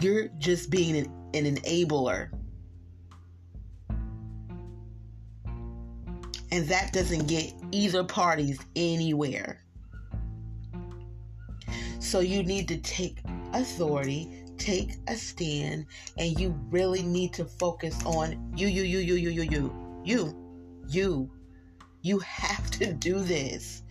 you're 0.00 0.28
just 0.38 0.70
being 0.70 0.96
an, 0.96 1.12
an 1.34 1.56
enabler. 1.56 2.30
And 6.52 6.66
that 6.66 6.92
doesn't 6.92 7.28
get 7.28 7.52
either 7.70 8.02
parties 8.02 8.58
anywhere. 8.74 9.62
So 12.00 12.20
you 12.20 12.42
need 12.42 12.66
to 12.68 12.78
take 12.78 13.18
authority, 13.52 14.39
take 14.60 14.98
a 15.08 15.16
stand, 15.16 15.86
and 16.16 16.38
you 16.38 16.58
really 16.70 17.02
need 17.02 17.32
to 17.34 17.44
focus 17.44 17.98
on 18.04 18.52
you, 18.56 18.68
you, 18.68 18.82
you, 18.82 18.98
you, 18.98 19.14
you, 19.14 19.30
you, 19.30 19.42
you, 19.42 20.02
you, 20.04 20.36
you. 20.88 21.30
You 22.02 22.18
have 22.20 22.70
to 22.72 22.94
do 22.94 23.18
this. 23.18 23.82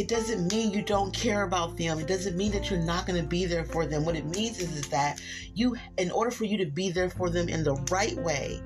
it 0.00 0.08
doesn't 0.08 0.50
mean 0.52 0.70
you 0.70 0.82
don't 0.82 1.12
care 1.12 1.42
about 1.42 1.76
them. 1.76 1.98
It 1.98 2.06
doesn't 2.06 2.36
mean 2.36 2.52
that 2.52 2.70
you're 2.70 2.78
not 2.78 3.06
going 3.06 3.20
to 3.20 3.26
be 3.26 3.44
there 3.44 3.64
for 3.64 3.86
them. 3.86 4.04
What 4.04 4.16
it 4.16 4.24
means 4.24 4.60
is, 4.60 4.74
is 4.76 4.88
that 4.88 5.20
you, 5.54 5.76
in 5.98 6.10
order 6.10 6.30
for 6.30 6.44
you 6.44 6.56
to 6.58 6.66
be 6.66 6.90
there 6.90 7.10
for 7.10 7.28
them 7.28 7.48
in 7.48 7.64
the 7.64 7.74
right 7.90 8.16
way, 8.16 8.62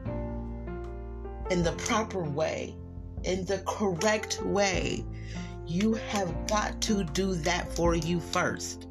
in 1.50 1.62
the 1.62 1.72
proper 1.72 2.22
way, 2.22 2.76
in 3.24 3.44
the 3.46 3.58
correct 3.66 4.42
way, 4.42 5.04
you 5.66 5.94
have 5.94 6.46
got 6.46 6.80
to 6.82 7.04
do 7.04 7.34
that 7.34 7.72
for 7.74 7.94
you 7.94 8.20
first. 8.20 8.86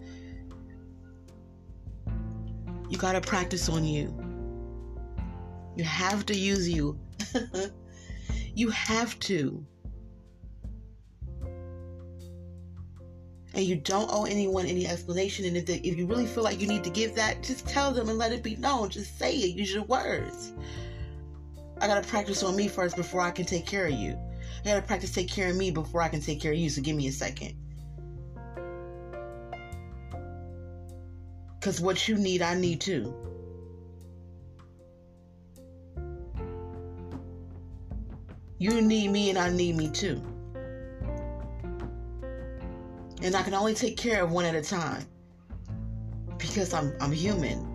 You 2.89 2.97
got 2.97 3.13
to 3.13 3.21
practice 3.21 3.69
on 3.69 3.83
you. 3.83 4.13
You 5.75 5.83
have 5.83 6.25
to 6.27 6.35
use 6.35 6.69
you. 6.69 6.99
you 8.55 8.69
have 8.69 9.19
to. 9.21 9.65
and 13.53 13.63
you 13.63 13.75
don't 13.75 14.09
owe 14.11 14.25
anyone 14.25 14.65
any 14.65 14.87
explanation. 14.87 15.45
And 15.45 15.55
if, 15.55 15.69
if 15.69 15.97
you 15.97 16.05
really 16.05 16.25
feel 16.25 16.43
like 16.43 16.59
you 16.59 16.67
need 16.67 16.83
to 16.83 16.89
give 16.89 17.15
that, 17.15 17.43
just 17.43 17.67
tell 17.67 17.91
them 17.91 18.09
and 18.09 18.17
let 18.17 18.31
it 18.31 18.41
be 18.41 18.55
known. 18.55 18.89
Just 18.89 19.17
say 19.19 19.35
it. 19.35 19.55
Use 19.55 19.73
your 19.73 19.83
words. 19.83 20.53
I 21.79 21.87
gotta 21.87 22.07
practice 22.07 22.43
on 22.43 22.55
me 22.55 22.67
first 22.67 22.95
before 22.95 23.21
I 23.21 23.31
can 23.31 23.45
take 23.45 23.65
care 23.65 23.85
of 23.87 23.93
you. 23.93 24.17
I 24.63 24.69
gotta 24.69 24.81
practice 24.81 25.11
take 25.11 25.29
care 25.29 25.49
of 25.49 25.57
me 25.57 25.71
before 25.71 26.01
I 26.01 26.07
can 26.07 26.21
take 26.21 26.41
care 26.41 26.53
of 26.53 26.57
you. 26.57 26.69
So 26.69 26.81
give 26.81 26.95
me 26.95 27.07
a 27.07 27.11
second. 27.11 27.55
Cause 31.59 31.81
what 31.81 32.07
you 32.07 32.15
need, 32.15 32.41
I 32.41 32.55
need 32.55 32.79
too. 32.79 33.13
You 38.57 38.81
need 38.81 39.11
me 39.11 39.29
and 39.29 39.37
I 39.37 39.49
need 39.49 39.75
me 39.75 39.89
too. 39.89 40.21
And 43.21 43.35
I 43.35 43.43
can 43.43 43.53
only 43.53 43.73
take 43.73 43.97
care 43.97 44.23
of 44.23 44.31
one 44.31 44.45
at 44.45 44.55
a 44.55 44.61
time 44.61 45.05
because 46.37 46.73
I'm 46.73 46.93
I'm 47.01 47.11
human. 47.11 47.72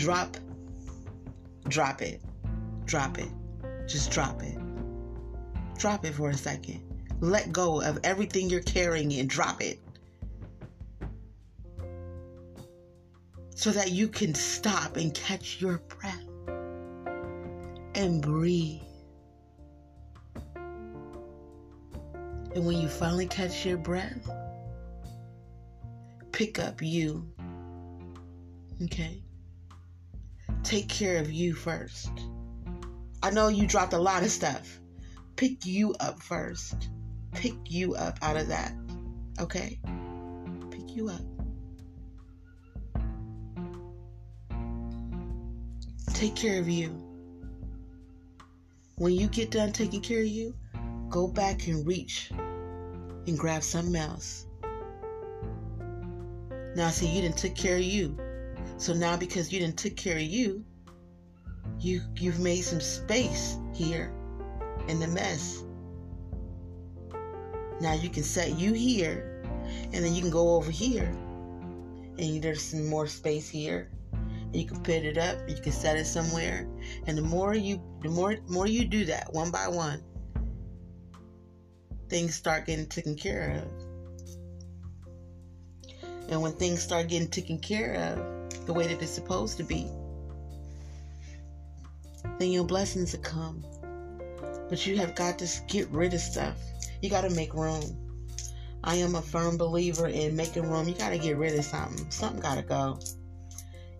Drop 0.00 0.34
drop 1.68 2.00
it. 2.00 2.22
Drop 2.86 3.18
it. 3.18 3.28
Just 3.86 4.10
drop 4.10 4.42
it. 4.42 4.56
Drop 5.76 6.06
it 6.06 6.14
for 6.14 6.30
a 6.30 6.34
second. 6.34 6.80
Let 7.20 7.52
go 7.52 7.82
of 7.82 7.98
everything 8.02 8.48
you're 8.48 8.62
carrying 8.62 9.12
and 9.12 9.28
drop 9.28 9.60
it. 9.60 9.78
So 13.54 13.72
that 13.72 13.90
you 13.90 14.08
can 14.08 14.34
stop 14.34 14.96
and 14.96 15.12
catch 15.12 15.60
your 15.60 15.82
breath 15.88 16.24
and 17.94 18.22
breathe. 18.22 18.80
And 22.54 22.64
when 22.64 22.80
you 22.80 22.88
finally 22.88 23.26
catch 23.26 23.66
your 23.66 23.76
breath, 23.76 24.30
pick 26.32 26.58
up 26.58 26.80
you. 26.80 27.30
Okay? 28.84 29.22
Take 30.70 30.88
care 30.88 31.16
of 31.16 31.32
you 31.32 31.52
first. 31.52 32.12
I 33.24 33.30
know 33.30 33.48
you 33.48 33.66
dropped 33.66 33.92
a 33.92 33.98
lot 33.98 34.22
of 34.22 34.30
stuff. 34.30 34.78
Pick 35.34 35.66
you 35.66 35.96
up 35.98 36.22
first. 36.22 36.90
Pick 37.32 37.56
you 37.66 37.96
up 37.96 38.20
out 38.22 38.36
of 38.36 38.46
that. 38.46 38.72
Okay? 39.40 39.80
Pick 40.70 40.94
you 40.94 41.08
up. 41.08 41.22
Take 46.14 46.36
care 46.36 46.60
of 46.60 46.68
you. 46.68 46.94
When 48.94 49.12
you 49.12 49.26
get 49.26 49.50
done 49.50 49.72
taking 49.72 50.02
care 50.02 50.20
of 50.20 50.28
you, 50.28 50.54
go 51.08 51.26
back 51.26 51.66
and 51.66 51.84
reach 51.84 52.30
and 53.26 53.36
grab 53.36 53.64
something 53.64 53.96
else. 53.96 54.46
Now, 56.76 56.90
see, 56.90 57.08
you 57.08 57.22
didn't 57.22 57.38
take 57.38 57.56
care 57.56 57.74
of 57.74 57.82
you. 57.82 58.16
So 58.80 58.94
now, 58.94 59.14
because 59.14 59.52
you 59.52 59.60
didn't 59.60 59.76
take 59.76 59.98
care 59.98 60.16
of 60.16 60.22
you, 60.22 60.64
you 61.78 62.00
you've 62.16 62.40
made 62.40 62.62
some 62.62 62.80
space 62.80 63.58
here 63.74 64.10
in 64.88 64.98
the 64.98 65.06
mess. 65.06 65.62
Now 67.82 67.92
you 67.92 68.08
can 68.08 68.22
set 68.22 68.58
you 68.58 68.72
here, 68.72 69.44
and 69.92 70.02
then 70.02 70.14
you 70.14 70.22
can 70.22 70.30
go 70.30 70.54
over 70.54 70.70
here, 70.70 71.14
and 72.16 72.42
there's 72.42 72.62
some 72.62 72.86
more 72.86 73.06
space 73.06 73.50
here, 73.50 73.90
you 74.54 74.64
can 74.64 74.82
put 74.82 75.04
it 75.04 75.18
up, 75.18 75.36
you 75.46 75.56
can 75.56 75.72
set 75.72 75.98
it 75.98 76.06
somewhere. 76.06 76.66
And 77.06 77.18
the 77.18 77.22
more 77.22 77.54
you 77.54 77.82
the 78.00 78.08
more 78.08 78.38
more 78.48 78.66
you 78.66 78.86
do 78.86 79.04
that 79.04 79.30
one 79.30 79.50
by 79.50 79.68
one, 79.68 80.02
things 82.08 82.34
start 82.34 82.64
getting 82.64 82.86
taken 82.86 83.14
care 83.14 83.62
of. 83.62 83.68
And 86.30 86.40
when 86.40 86.52
things 86.52 86.80
start 86.80 87.08
getting 87.08 87.28
taken 87.28 87.58
care 87.58 88.16
of 88.16 88.39
the 88.70 88.74
way 88.74 88.86
that 88.86 89.02
it's 89.02 89.10
supposed 89.10 89.56
to 89.56 89.64
be, 89.64 89.84
then 92.38 92.52
your 92.52 92.62
blessings 92.62 93.16
will 93.16 93.22
come. 93.22 93.64
But 94.68 94.86
you 94.86 94.96
have 94.96 95.16
got 95.16 95.40
to 95.40 95.48
get 95.66 95.88
rid 95.88 96.14
of 96.14 96.20
stuff. 96.20 96.56
You 97.02 97.10
got 97.10 97.22
to 97.22 97.30
make 97.30 97.52
room. 97.52 97.82
I 98.84 98.94
am 98.94 99.16
a 99.16 99.22
firm 99.22 99.56
believer 99.56 100.06
in 100.06 100.36
making 100.36 100.70
room. 100.70 100.86
You 100.86 100.94
got 100.94 101.10
to 101.10 101.18
get 101.18 101.36
rid 101.36 101.58
of 101.58 101.64
something. 101.64 102.08
Something 102.12 102.40
got 102.40 102.54
to 102.58 102.62
go. 102.62 103.00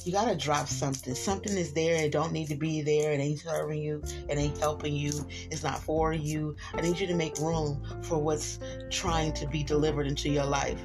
You 0.04 0.12
got 0.12 0.26
to 0.26 0.36
drop 0.36 0.68
something. 0.68 1.16
Something 1.16 1.56
is 1.56 1.72
there. 1.72 1.96
It 1.96 2.12
don't 2.12 2.32
need 2.32 2.46
to 2.46 2.56
be 2.56 2.80
there. 2.80 3.10
It 3.10 3.18
ain't 3.18 3.40
serving 3.40 3.82
you. 3.82 4.00
It 4.28 4.38
ain't 4.38 4.56
helping 4.58 4.94
you. 4.94 5.10
It's 5.50 5.64
not 5.64 5.82
for 5.82 6.12
you. 6.12 6.54
I 6.74 6.80
need 6.80 7.00
you 7.00 7.08
to 7.08 7.14
make 7.16 7.36
room 7.38 7.82
for 8.02 8.18
what's 8.18 8.60
trying 8.88 9.32
to 9.32 9.48
be 9.48 9.64
delivered 9.64 10.06
into 10.06 10.30
your 10.30 10.46
life. 10.46 10.80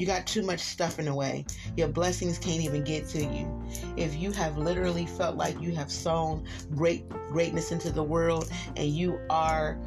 You 0.00 0.06
got 0.06 0.26
too 0.26 0.40
much 0.40 0.60
stuff 0.60 0.98
in 0.98 1.04
the 1.04 1.14
way. 1.14 1.44
Your 1.76 1.88
blessings 1.88 2.38
can't 2.38 2.62
even 2.62 2.84
get 2.84 3.06
to 3.08 3.22
you. 3.22 3.62
If 3.98 4.14
you 4.16 4.32
have 4.32 4.56
literally 4.56 5.04
felt 5.04 5.36
like 5.36 5.60
you 5.60 5.74
have 5.74 5.92
sown 5.92 6.46
great 6.74 7.06
greatness 7.28 7.70
into 7.70 7.90
the 7.90 8.02
world 8.02 8.50
and 8.76 8.88
you 8.88 9.20
are 9.28 9.78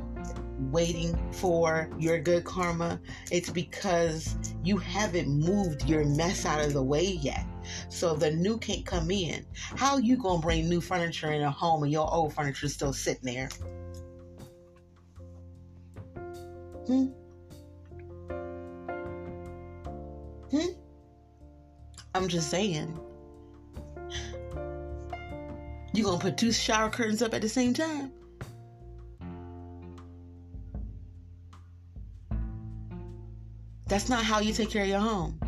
waiting 0.69 1.17
for 1.31 1.89
your 1.97 2.19
good 2.19 2.43
karma, 2.43 3.01
it's 3.31 3.49
because 3.49 4.35
you 4.63 4.77
haven't 4.77 5.27
moved 5.27 5.89
your 5.89 6.05
mess 6.05 6.45
out 6.45 6.63
of 6.63 6.73
the 6.73 6.83
way 6.83 7.03
yet. 7.03 7.43
So 7.89 8.13
the 8.13 8.29
new 8.29 8.59
can't 8.59 8.85
come 8.85 9.09
in. 9.09 9.43
How 9.55 9.97
you 9.97 10.17
gonna 10.17 10.39
bring 10.39 10.69
new 10.69 10.79
furniture 10.79 11.31
in 11.31 11.41
a 11.41 11.49
home 11.49 11.81
and 11.81 11.91
your 11.91 12.13
old 12.13 12.35
furniture 12.35 12.67
is 12.67 12.75
still 12.75 12.93
sitting 12.93 13.33
there? 13.33 13.49
Hmm? 16.85 17.07
Hmm? 20.53 20.69
I'm 22.13 22.27
just 22.27 22.51
saying. 22.51 22.99
You 25.95 26.03
gonna 26.03 26.19
put 26.19 26.37
two 26.37 26.51
shower 26.51 26.91
curtains 26.91 27.23
up 27.23 27.33
at 27.33 27.41
the 27.41 27.49
same 27.49 27.73
time? 27.73 28.11
That's 33.87 34.09
not 34.09 34.23
how 34.23 34.41
you 34.41 34.53
take 34.53 34.69
care 34.69 34.83
of 34.83 34.89
your 34.89 34.99
home. 34.99 35.39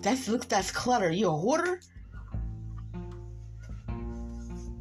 That's 0.00 0.28
look 0.28 0.48
that's 0.48 0.70
clutter. 0.70 1.10
You 1.10 1.28
a 1.28 1.36
hoarder? 1.36 1.80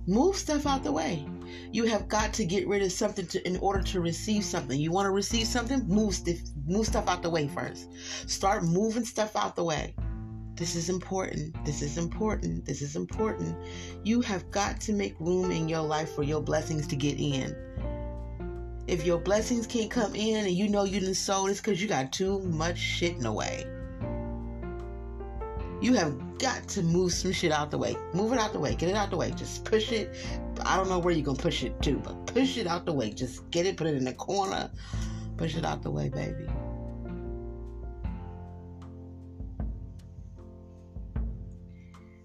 Move 0.08 0.38
stuff 0.38 0.66
out 0.66 0.86
the 0.86 0.93
way. 0.93 1.26
You 1.74 1.86
have 1.86 2.08
got 2.08 2.32
to 2.34 2.45
get 2.45 2.70
rid 2.70 2.84
of 2.84 2.91
something 2.93 3.28
to, 3.28 3.45
in 3.45 3.58
order 3.58 3.82
to 3.84 3.99
receive 3.99 4.45
something. 4.45 4.80
You 4.80 4.91
want 4.91 5.08
to 5.08 5.12
receive 5.12 5.45
something? 5.45 5.86
Move 5.89 6.16
stuff, 6.16 6.38
move 6.66 6.88
stuff 6.88 7.07
out 7.07 7.22
the 7.22 7.30
way 7.30 7.47
first. 7.47 7.88
Start 8.30 8.64
moving 8.64 9.05
stuff 9.05 9.36
out 9.36 9.55
the 9.55 9.64
way. 9.64 9.95
This 10.55 10.76
is 10.76 10.89
important. 10.89 11.55
This 11.66 11.82
is 11.82 11.97
important. 11.97 12.66
This 12.66 12.82
is 12.82 12.95
important. 12.95 13.57
You 14.03 14.22
have 14.22 14.49
got 14.51 14.80
to 14.82 14.93
make 14.93 15.20
room 15.20 15.49
in 15.51 15.68
your 15.68 15.82
life 15.82 16.14
for 16.14 16.24
your 16.24 16.41
blessings 16.41 16.86
to 16.88 16.95
get 16.95 17.20
in. 17.20 17.55
If 18.88 19.05
your 19.05 19.18
blessings 19.18 19.66
can't 19.66 19.89
come 19.89 20.16
in 20.16 20.45
and 20.45 20.51
you 20.51 20.68
know 20.68 20.84
you 20.84 20.99
didn't 20.99 21.16
sow, 21.16 21.47
it's 21.47 21.62
because 21.62 21.82
you 21.82 21.88
got 21.88 22.12
too 22.12 22.39
much 22.39 22.78
shit 22.78 23.16
in 23.16 23.22
the 23.22 23.32
way. 23.32 23.66
You 25.82 25.93
have 25.95 26.38
got 26.38 26.68
to 26.70 26.84
move 26.84 27.12
some 27.12 27.32
shit 27.32 27.51
out 27.51 27.72
the 27.72 27.78
way. 27.78 27.95
Move 28.14 28.34
it 28.34 28.38
out 28.38 28.53
the 28.53 28.59
way. 28.59 28.76
Get 28.76 28.89
it 28.89 28.95
out 28.95 29.09
the 29.09 29.18
way. 29.18 29.32
Just 29.32 29.66
push 29.66 29.91
it. 29.91 30.14
I 30.64 30.78
don't 30.78 30.89
know 30.89 30.99
where 30.99 31.12
you're 31.14 31.26
going 31.26 31.38
to 31.38 31.41
push 31.41 31.64
it 31.64 31.82
to, 31.82 31.97
but 31.97 32.28
push 32.28 32.57
it 32.57 32.68
out 32.68 32.86
the 32.86 32.93
way. 32.93 33.12
Just 33.12 33.49
get 33.49 33.66
it, 33.66 33.78
put 33.78 33.88
it 33.88 33.95
in 33.95 34.05
the 34.05 34.14
corner. 34.14 34.70
Push 35.41 35.55
it 35.55 35.65
out 35.65 35.81
the 35.81 35.89
way, 35.89 36.07
baby. 36.07 36.45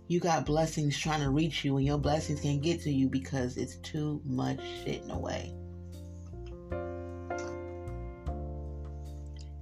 You 0.07 0.21
got 0.21 0.45
blessings 0.45 0.99
trying 0.99 1.23
to 1.23 1.31
reach 1.31 1.65
you, 1.65 1.79
and 1.79 1.87
your 1.87 1.97
blessings 1.97 2.43
can't 2.43 2.61
get 2.61 2.83
to 2.83 2.93
you 2.93 3.09
because 3.09 3.57
it's 3.57 3.77
too 3.77 4.21
much 4.27 4.61
shit 4.85 5.01
in 5.01 5.09
the 5.09 5.17
way. 5.17 5.55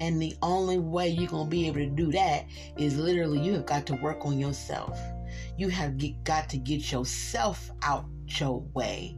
And 0.00 0.20
the 0.20 0.34
only 0.42 0.80
way 0.80 1.11
you're 1.11 1.28
going 1.28 1.46
to 1.46 1.50
be 1.50 1.68
able 1.68 1.76
to 1.76 1.86
do 1.86 2.11
that 2.11 2.46
is 2.76 2.98
literally 2.98 3.38
you 3.38 3.52
have 3.52 3.66
got 3.66 3.86
to 3.86 3.94
work 4.02 4.26
on 4.26 4.36
yourself. 4.36 4.98
You 5.57 5.68
have 5.68 5.96
get, 5.96 6.24
got 6.24 6.48
to 6.48 6.57
get 6.57 6.90
yourself 6.90 7.70
out 7.84 8.07
your 8.26 8.62
way. 8.74 9.16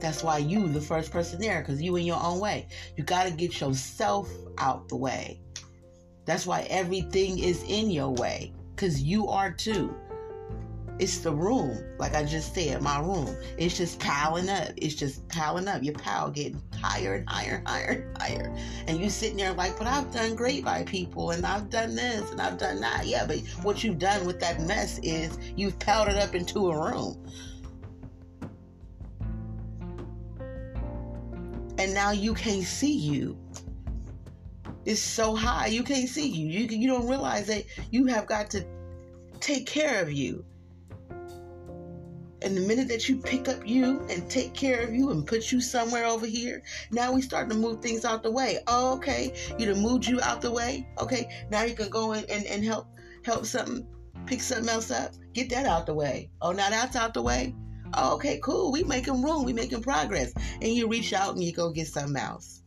That's 0.00 0.22
why 0.22 0.38
you 0.38 0.68
the 0.68 0.80
first 0.80 1.10
person 1.10 1.40
there 1.40 1.60
because 1.60 1.82
you 1.82 1.96
in 1.96 2.06
your 2.06 2.22
own 2.22 2.40
way. 2.40 2.68
You 2.96 3.04
got 3.04 3.26
to 3.26 3.32
get 3.32 3.60
yourself 3.60 4.30
out 4.58 4.88
the 4.88 4.96
way. 4.96 5.40
That's 6.24 6.46
why 6.46 6.62
everything 6.70 7.38
is 7.38 7.62
in 7.64 7.90
your 7.90 8.10
way 8.10 8.52
because 8.74 9.02
you 9.02 9.28
are 9.28 9.50
too. 9.50 9.94
It's 10.98 11.18
the 11.18 11.32
room, 11.32 11.78
like 11.98 12.14
I 12.14 12.24
just 12.24 12.54
said, 12.54 12.82
my 12.82 12.98
room. 12.98 13.36
It's 13.56 13.76
just 13.76 14.00
piling 14.00 14.48
up. 14.48 14.70
It's 14.76 14.96
just 14.96 15.26
piling 15.28 15.68
up. 15.68 15.82
Your 15.82 15.94
pile 15.94 16.28
getting 16.28 16.60
higher 16.80 17.14
and 17.14 17.28
higher 17.28 17.56
and 17.56 17.68
higher 17.68 18.04
and 18.04 18.18
higher. 18.18 18.56
And 18.88 18.98
you 18.98 19.08
sitting 19.08 19.36
there 19.36 19.52
like, 19.52 19.78
but 19.78 19.86
I've 19.86 20.12
done 20.12 20.34
great 20.34 20.64
by 20.64 20.82
people 20.82 21.30
and 21.30 21.46
I've 21.46 21.70
done 21.70 21.94
this 21.94 22.32
and 22.32 22.40
I've 22.40 22.58
done 22.58 22.80
that. 22.80 23.06
Yeah, 23.06 23.26
but 23.26 23.38
what 23.62 23.84
you've 23.84 24.00
done 24.00 24.26
with 24.26 24.40
that 24.40 24.60
mess 24.62 24.98
is 25.04 25.38
you've 25.56 25.78
piled 25.78 26.08
it 26.08 26.16
up 26.16 26.34
into 26.34 26.68
a 26.68 26.90
room. 26.90 27.16
And 31.78 31.94
now 31.94 32.10
you 32.10 32.34
can't 32.34 32.64
see 32.64 32.94
you. 32.94 33.38
It's 34.84 35.00
so 35.00 35.34
high, 35.34 35.66
you 35.66 35.82
can't 35.82 36.08
see 36.08 36.28
you. 36.28 36.48
You, 36.48 36.66
you 36.66 36.88
don't 36.88 37.08
realize 37.08 37.46
that 37.46 37.64
you 37.90 38.06
have 38.06 38.26
got 38.26 38.50
to 38.50 38.64
take 39.40 39.66
care 39.66 40.02
of 40.02 40.12
you. 40.12 40.44
And 42.40 42.56
the 42.56 42.60
minute 42.60 42.88
that 42.88 43.08
you 43.08 43.18
pick 43.18 43.48
up 43.48 43.66
you 43.66 44.00
and 44.08 44.30
take 44.30 44.54
care 44.54 44.80
of 44.82 44.94
you 44.94 45.10
and 45.10 45.26
put 45.26 45.50
you 45.50 45.60
somewhere 45.60 46.06
over 46.06 46.26
here, 46.26 46.62
now 46.92 47.12
we 47.12 47.20
start 47.20 47.48
to 47.50 47.56
move 47.56 47.80
things 47.80 48.04
out 48.04 48.22
the 48.22 48.30
way. 48.30 48.58
Oh, 48.68 48.94
okay. 48.94 49.34
You 49.58 49.66
done 49.66 49.82
moved 49.82 50.06
you 50.06 50.20
out 50.20 50.40
the 50.40 50.50
way. 50.50 50.88
Okay. 51.00 51.28
Now 51.50 51.64
you 51.64 51.74
can 51.74 51.90
go 51.90 52.12
in 52.12 52.24
and, 52.30 52.46
and 52.46 52.64
help 52.64 52.86
help 53.24 53.44
something, 53.44 53.86
pick 54.26 54.40
something 54.40 54.68
else 54.68 54.90
up. 54.90 55.12
Get 55.32 55.50
that 55.50 55.66
out 55.66 55.86
the 55.86 55.94
way. 55.94 56.30
Oh, 56.40 56.52
now 56.52 56.70
that's 56.70 56.94
out 56.94 57.12
the 57.12 57.22
way. 57.22 57.54
Oh, 57.94 58.14
okay, 58.14 58.40
cool. 58.42 58.72
We 58.72 58.84
making 58.84 59.22
room. 59.22 59.44
We 59.44 59.52
making 59.52 59.82
progress. 59.82 60.32
And 60.60 60.72
you 60.72 60.88
reach 60.88 61.12
out 61.12 61.34
and 61.34 61.42
you 61.42 61.52
go 61.52 61.70
get 61.70 61.88
something 61.88 62.16
else. 62.16 62.62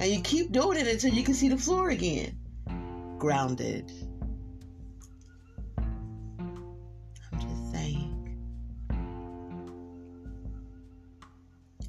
And 0.00 0.10
you 0.10 0.20
keep 0.20 0.52
doing 0.52 0.78
it 0.78 0.86
until 0.86 1.12
you 1.12 1.22
can 1.22 1.34
see 1.34 1.48
the 1.48 1.56
floor 1.56 1.90
again. 1.90 2.38
Grounded. 3.18 3.92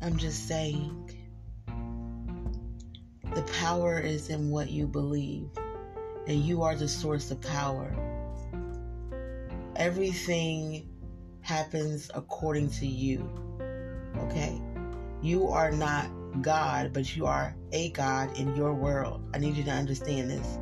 I'm 0.06 0.18
just 0.18 0.48
saying. 0.48 1.10
The 3.34 3.42
power 3.60 4.00
is 4.00 4.30
in 4.30 4.52
what 4.52 4.70
you 4.70 4.86
believe, 4.86 5.50
and 6.28 6.40
you 6.46 6.62
are 6.62 6.76
the 6.76 6.88
source 6.88 7.32
of 7.32 7.42
power. 7.42 7.92
Everything 9.76 10.88
happens 11.46 12.10
according 12.16 12.70
to 12.72 12.88
you. 12.88 13.30
Okay? 14.18 14.60
You 15.22 15.48
are 15.48 15.72
not 15.72 16.10
God, 16.42 16.92
but 16.92 17.16
you 17.16 17.28
are 17.28 17.56
a 17.72 17.92
God 17.92 18.38
in 18.38 18.56
your 18.56 18.74
world. 18.74 19.22
I 19.34 19.38
need 19.38 19.56
you 19.56 19.64
to 19.64 19.72
understand 19.72 20.32
this 20.32 20.58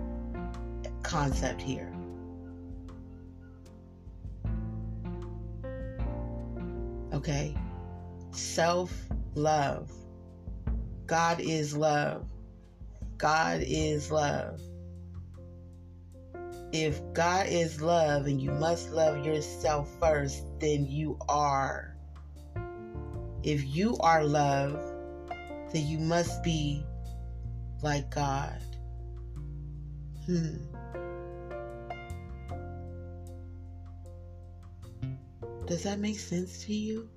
concept 1.01 1.61
here. 1.61 1.91
Okay? 7.13 7.55
Self 8.31 8.93
love. 9.35 9.89
God 11.05 11.39
is 11.39 11.77
love. 11.77 12.27
God 13.17 13.63
is 13.65 14.11
love. 14.11 14.59
If 16.73 16.99
God 17.13 17.45
is 17.45 17.83
love 17.83 18.25
and 18.25 18.41
you 18.41 18.49
must 18.49 18.89
love 18.89 19.23
yourself 19.23 19.87
first, 19.99 20.43
then 20.59 20.87
you 20.87 21.19
are. 21.29 21.95
If 23.43 23.63
you 23.63 23.95
are 23.99 24.23
love, 24.23 24.81
then 25.71 25.85
you 25.85 25.99
must 25.99 26.41
be 26.41 26.83
like 27.83 28.09
God. 28.09 28.59
Hmm. 30.25 30.55
Does 35.67 35.83
that 35.83 35.99
make 35.99 36.17
sense 36.17 36.65
to 36.65 36.73
you? 36.73 37.07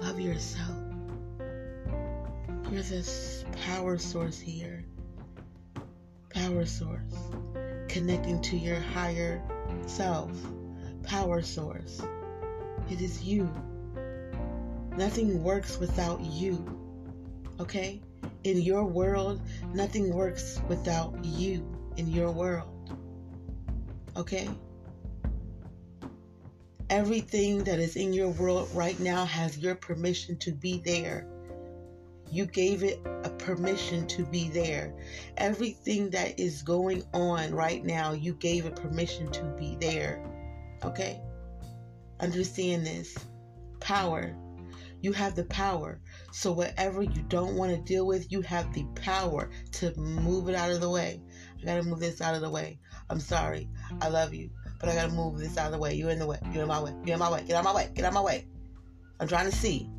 Love 0.00 0.18
yourself. 0.18 0.78
You're 2.72 2.82
this 2.82 3.44
power 3.66 3.98
source 3.98 4.40
here. 4.40 4.79
Power 6.30 6.66
source. 6.66 7.14
Connecting 7.88 8.40
to 8.42 8.56
your 8.56 8.80
higher 8.80 9.42
self. 9.86 10.30
Power 11.02 11.42
source. 11.42 12.02
It 12.90 13.00
is 13.00 13.22
you. 13.22 13.50
Nothing 14.96 15.42
works 15.42 15.78
without 15.78 16.20
you. 16.20 16.64
Okay? 17.60 18.00
in 18.44 18.62
your 18.62 18.84
world, 18.84 19.40
nothing 19.74 20.12
works 20.14 20.60
without 20.68 21.24
you 21.24 21.64
in 21.96 22.08
your 22.08 22.30
world. 22.30 22.68
Okay? 24.16 24.48
Everything 26.88 27.64
that 27.64 27.78
is 27.78 27.96
in 27.96 28.12
your 28.12 28.30
world 28.30 28.68
right 28.74 28.98
now 28.98 29.24
has 29.24 29.58
your 29.58 29.74
permission 29.74 30.36
to 30.38 30.52
be 30.52 30.82
there. 30.84 31.26
You 32.30 32.46
gave 32.46 32.84
it 32.84 33.00
a 33.24 33.30
permission 33.30 34.06
to 34.08 34.24
be 34.24 34.48
there. 34.48 34.94
Everything 35.36 36.10
that 36.10 36.38
is 36.38 36.62
going 36.62 37.02
on 37.12 37.52
right 37.52 37.84
now, 37.84 38.12
you 38.12 38.34
gave 38.34 38.66
it 38.66 38.76
permission 38.76 39.30
to 39.32 39.44
be 39.58 39.76
there. 39.80 40.24
Okay? 40.84 41.20
Understand 42.20 42.86
this. 42.86 43.16
Power. 43.80 44.36
You 45.00 45.12
have 45.12 45.34
the 45.34 45.44
power. 45.44 45.98
So, 46.30 46.52
whatever 46.52 47.02
you 47.02 47.22
don't 47.28 47.56
want 47.56 47.72
to 47.72 47.78
deal 47.78 48.06
with, 48.06 48.30
you 48.30 48.42
have 48.42 48.72
the 48.74 48.84
power 48.94 49.50
to 49.72 49.98
move 49.98 50.48
it 50.48 50.54
out 50.54 50.70
of 50.70 50.80
the 50.80 50.90
way. 50.90 51.20
I 51.60 51.64
gotta 51.64 51.82
move 51.82 52.00
this 52.00 52.20
out 52.20 52.34
of 52.34 52.42
the 52.42 52.50
way. 52.50 52.78
I'm 53.08 53.20
sorry. 53.20 53.68
I 54.00 54.08
love 54.08 54.34
you. 54.34 54.50
But 54.78 54.90
I 54.90 54.94
gotta 54.94 55.12
move 55.12 55.38
this 55.38 55.56
out 55.56 55.66
of 55.66 55.72
the 55.72 55.78
way. 55.78 55.94
You're 55.94 56.10
in 56.10 56.18
the 56.18 56.26
way. 56.26 56.38
You're 56.52 56.62
in 56.62 56.68
my 56.68 56.82
way. 56.82 56.94
You're 57.04 57.14
in 57.14 57.18
my 57.18 57.30
way. 57.30 57.42
Get 57.44 57.56
out 57.56 57.60
of 57.60 57.64
my 57.64 57.74
way. 57.74 57.90
Get 57.94 58.04
out 58.04 58.08
of 58.08 58.14
my 58.14 58.22
way. 58.22 58.46
I'm 59.18 59.26
trying 59.26 59.50
to 59.50 59.56
see. 59.56 59.90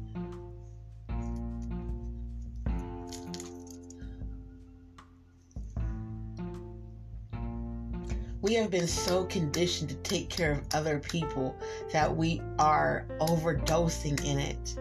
We 8.42 8.56
have 8.56 8.72
been 8.72 8.88
so 8.88 9.24
conditioned 9.26 9.90
to 9.90 9.96
take 9.98 10.30
care 10.30 10.52
of 10.52 10.62
other 10.74 11.00
people 11.00 11.56
that 11.92 12.16
we 12.16 12.42
are 12.58 13.06
overdosing 13.20 14.24
in 14.26 14.40
it. 14.40 14.76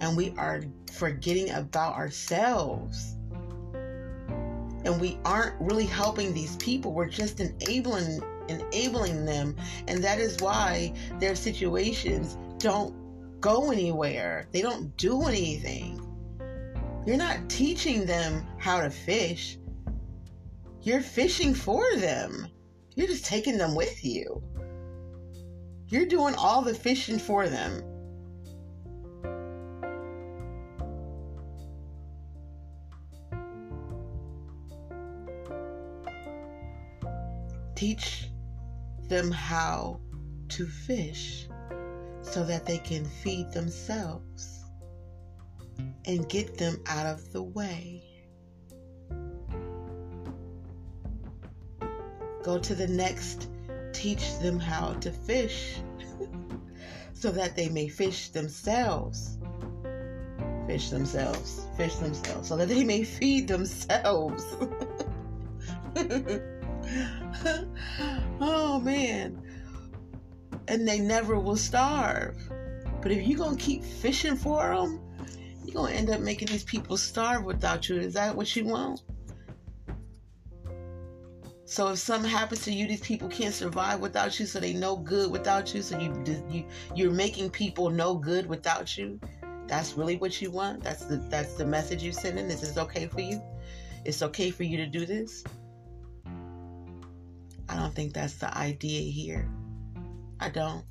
And 0.00 0.16
we 0.16 0.34
are 0.36 0.62
forgetting 0.92 1.50
about 1.50 1.94
ourselves. 1.94 3.16
And 3.72 5.00
we 5.00 5.18
aren't 5.24 5.60
really 5.60 5.86
helping 5.86 6.34
these 6.34 6.56
people. 6.56 6.92
We're 6.92 7.08
just 7.08 7.40
enabling 7.40 8.22
enabling 8.48 9.24
them. 9.24 9.54
And 9.86 10.02
that 10.02 10.18
is 10.18 10.40
why 10.40 10.92
their 11.20 11.36
situations 11.36 12.36
don't 12.58 13.40
go 13.40 13.70
anywhere. 13.70 14.48
They 14.50 14.60
don't 14.60 14.96
do 14.96 15.22
anything. 15.22 16.04
You're 17.06 17.16
not 17.16 17.48
teaching 17.48 18.04
them 18.04 18.44
how 18.58 18.80
to 18.80 18.90
fish. 18.90 19.58
You're 20.82 21.00
fishing 21.00 21.54
for 21.54 21.84
them 21.96 22.48
you're 23.00 23.08
just 23.08 23.24
taking 23.24 23.56
them 23.56 23.74
with 23.74 24.04
you. 24.04 24.42
You're 25.88 26.04
doing 26.04 26.34
all 26.34 26.60
the 26.60 26.74
fishing 26.74 27.18
for 27.18 27.48
them. 27.48 27.82
Teach 37.74 38.28
them 39.08 39.30
how 39.30 39.98
to 40.50 40.66
fish 40.66 41.48
so 42.20 42.44
that 42.44 42.66
they 42.66 42.76
can 42.76 43.06
feed 43.06 43.50
themselves 43.52 44.66
and 46.04 46.28
get 46.28 46.58
them 46.58 46.82
out 46.86 47.06
of 47.06 47.32
the 47.32 47.42
way. 47.42 48.09
Go 52.42 52.58
to 52.58 52.74
the 52.74 52.88
next, 52.88 53.48
teach 53.92 54.38
them 54.38 54.58
how 54.58 54.94
to 54.94 55.12
fish 55.12 55.76
so 57.12 57.30
that 57.30 57.54
they 57.54 57.68
may 57.68 57.88
fish 57.88 58.30
themselves. 58.30 59.36
Fish 60.66 60.88
themselves, 60.90 61.66
fish 61.76 61.96
themselves, 61.96 62.48
so 62.48 62.56
that 62.56 62.68
they 62.68 62.84
may 62.84 63.04
feed 63.04 63.48
themselves. 63.48 64.44
oh 68.40 68.80
man. 68.80 69.42
And 70.68 70.86
they 70.86 71.00
never 71.00 71.38
will 71.38 71.56
starve. 71.56 72.36
But 73.02 73.12
if 73.12 73.26
you're 73.26 73.38
going 73.38 73.56
to 73.56 73.62
keep 73.62 73.84
fishing 73.84 74.36
for 74.36 74.74
them, 74.74 75.00
you're 75.64 75.74
going 75.74 75.92
to 75.92 75.98
end 75.98 76.10
up 76.10 76.20
making 76.20 76.48
these 76.48 76.64
people 76.64 76.96
starve 76.96 77.44
without 77.44 77.88
you. 77.88 77.96
Is 77.96 78.14
that 78.14 78.34
what 78.36 78.54
you 78.54 78.64
want? 78.64 79.02
So 81.70 81.86
if 81.86 82.00
something 82.00 82.28
happens 82.28 82.62
to 82.62 82.72
you, 82.72 82.88
these 82.88 83.00
people 83.00 83.28
can't 83.28 83.54
survive 83.54 84.00
without 84.00 84.40
you. 84.40 84.46
So 84.46 84.58
they 84.58 84.72
no 84.72 84.96
good 84.96 85.30
without 85.30 85.72
you. 85.72 85.82
So 85.82 86.00
you 86.00 86.42
you 86.50 86.64
you're 86.96 87.12
making 87.12 87.50
people 87.50 87.90
no 87.90 88.16
good 88.16 88.46
without 88.46 88.98
you. 88.98 89.20
That's 89.68 89.92
really 89.92 90.16
what 90.16 90.42
you 90.42 90.50
want. 90.50 90.82
That's 90.82 91.04
the 91.04 91.18
that's 91.30 91.54
the 91.54 91.64
message 91.64 92.02
you're 92.02 92.12
sending. 92.12 92.48
This 92.48 92.64
is 92.64 92.76
okay 92.76 93.06
for 93.06 93.20
you. 93.20 93.40
It's 94.04 94.20
okay 94.20 94.50
for 94.50 94.64
you 94.64 94.78
to 94.78 94.86
do 94.86 95.06
this. 95.06 95.44
I 97.68 97.76
don't 97.76 97.94
think 97.94 98.14
that's 98.14 98.34
the 98.34 98.52
idea 98.58 99.02
here. 99.02 99.48
I 100.40 100.50
don't. 100.50 100.84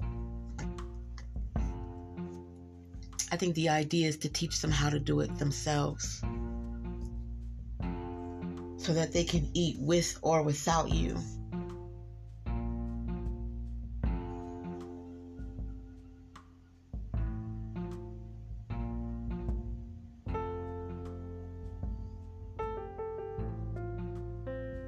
I 3.34 3.36
think 3.36 3.54
the 3.56 3.68
idea 3.68 4.08
is 4.08 4.16
to 4.20 4.30
teach 4.30 4.62
them 4.62 4.72
how 4.72 4.90
to 4.90 4.98
do 4.98 5.20
it 5.20 5.38
themselves 5.40 6.24
so 8.80 8.94
that 8.94 9.12
they 9.12 9.26
can 9.26 9.50
eat 9.54 9.76
with 9.78 10.18
or 10.22 10.42
without 10.42 10.90
you. 10.90 11.18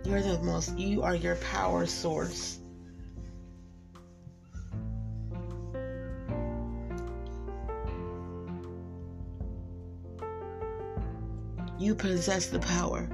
You're 0.06 0.22
the 0.22 0.39
most, 0.42 0.78
you 0.78 1.04
are 1.04 1.16
your 1.16 1.36
power 1.36 1.86
source. 1.86 2.60
You 11.78 11.96
possess 11.96 12.48
the 12.48 12.60
power. 12.60 13.08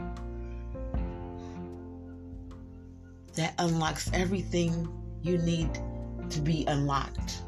That 3.37 3.53
unlocks 3.59 4.09
everything 4.13 4.89
you 5.21 5.37
need 5.37 5.69
to 6.29 6.41
be 6.41 6.65
unlocked. 6.65 7.43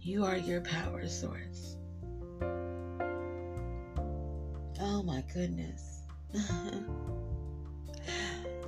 You 0.00 0.24
are 0.24 0.38
your 0.38 0.62
power 0.62 1.06
source. 1.06 1.76
Oh 4.80 5.02
my 5.04 5.22
goodness. 5.34 6.02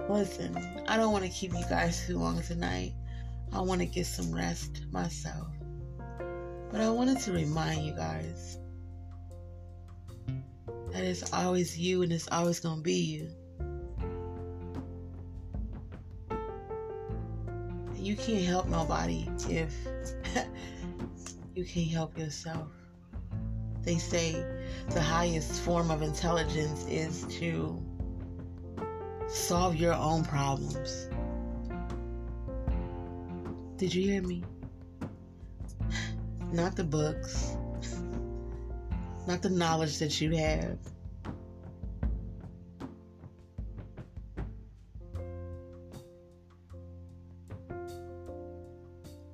Listen, 0.08 0.84
I 0.86 0.96
don't 0.98 1.12
want 1.12 1.24
to 1.24 1.30
keep 1.30 1.54
you 1.54 1.64
guys 1.70 2.06
too 2.06 2.18
long 2.18 2.42
tonight. 2.42 2.92
I 3.52 3.60
want 3.62 3.80
to 3.80 3.86
get 3.86 4.06
some 4.06 4.30
rest 4.34 4.84
myself. 4.92 5.48
But 6.70 6.82
I 6.82 6.90
wanted 6.90 7.20
to 7.20 7.32
remind 7.32 7.86
you 7.86 7.94
guys 7.94 8.58
that 10.92 11.04
it's 11.04 11.32
always 11.32 11.78
you 11.78 12.02
and 12.02 12.12
it's 12.12 12.28
always 12.30 12.60
going 12.60 12.76
to 12.76 12.82
be 12.82 12.94
you. 12.94 13.30
You 17.96 18.16
can't 18.16 18.44
help 18.44 18.66
nobody 18.68 19.28
if 19.48 19.74
you 21.54 21.64
can't 21.64 21.90
help 21.90 22.18
yourself. 22.18 22.68
They 23.82 23.98
say 23.98 24.44
the 24.90 25.00
highest 25.00 25.62
form 25.62 25.90
of 25.90 26.02
intelligence 26.02 26.86
is 26.88 27.24
to 27.38 27.80
solve 29.28 29.76
your 29.76 29.94
own 29.94 30.24
problems. 30.24 31.08
Did 33.76 33.94
you 33.94 34.02
hear 34.02 34.22
me? 34.22 34.42
Not 36.52 36.76
the 36.76 36.84
books, 36.84 37.56
not 39.26 39.42
the 39.42 39.50
knowledge 39.50 39.98
that 39.98 40.20
you 40.20 40.36
have. 40.36 40.78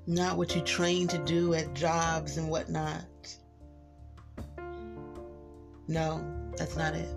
Not 0.06 0.36
what 0.36 0.54
you 0.54 0.60
train 0.62 1.08
to 1.08 1.18
do 1.18 1.54
at 1.54 1.74
jobs 1.74 2.36
and 2.36 2.48
whatnot. 2.48 3.04
No, 5.88 6.24
that's 6.56 6.76
not 6.76 6.94
it. 6.94 7.08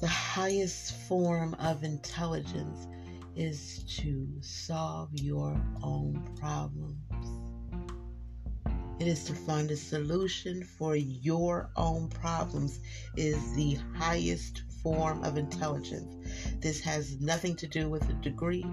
The 0.00 0.08
highest 0.08 0.96
form 1.08 1.54
of 1.54 1.84
intelligence 1.84 2.86
is 3.36 3.84
to 3.98 4.28
solve 4.40 5.10
your 5.12 5.60
own 5.82 6.36
problems. 6.40 7.09
It 9.00 9.08
is 9.08 9.24
to 9.24 9.34
find 9.34 9.70
a 9.70 9.76
solution 9.76 10.62
for 10.62 10.94
your 10.94 11.70
own 11.74 12.08
problems 12.08 12.80
is 13.16 13.54
the 13.54 13.78
highest 13.96 14.62
form 14.82 15.24
of 15.24 15.38
intelligence. 15.38 16.14
This 16.60 16.80
has 16.82 17.18
nothing 17.18 17.56
to 17.56 17.66
do 17.66 17.88
with 17.88 18.06
a 18.10 18.12
degree. 18.14 18.66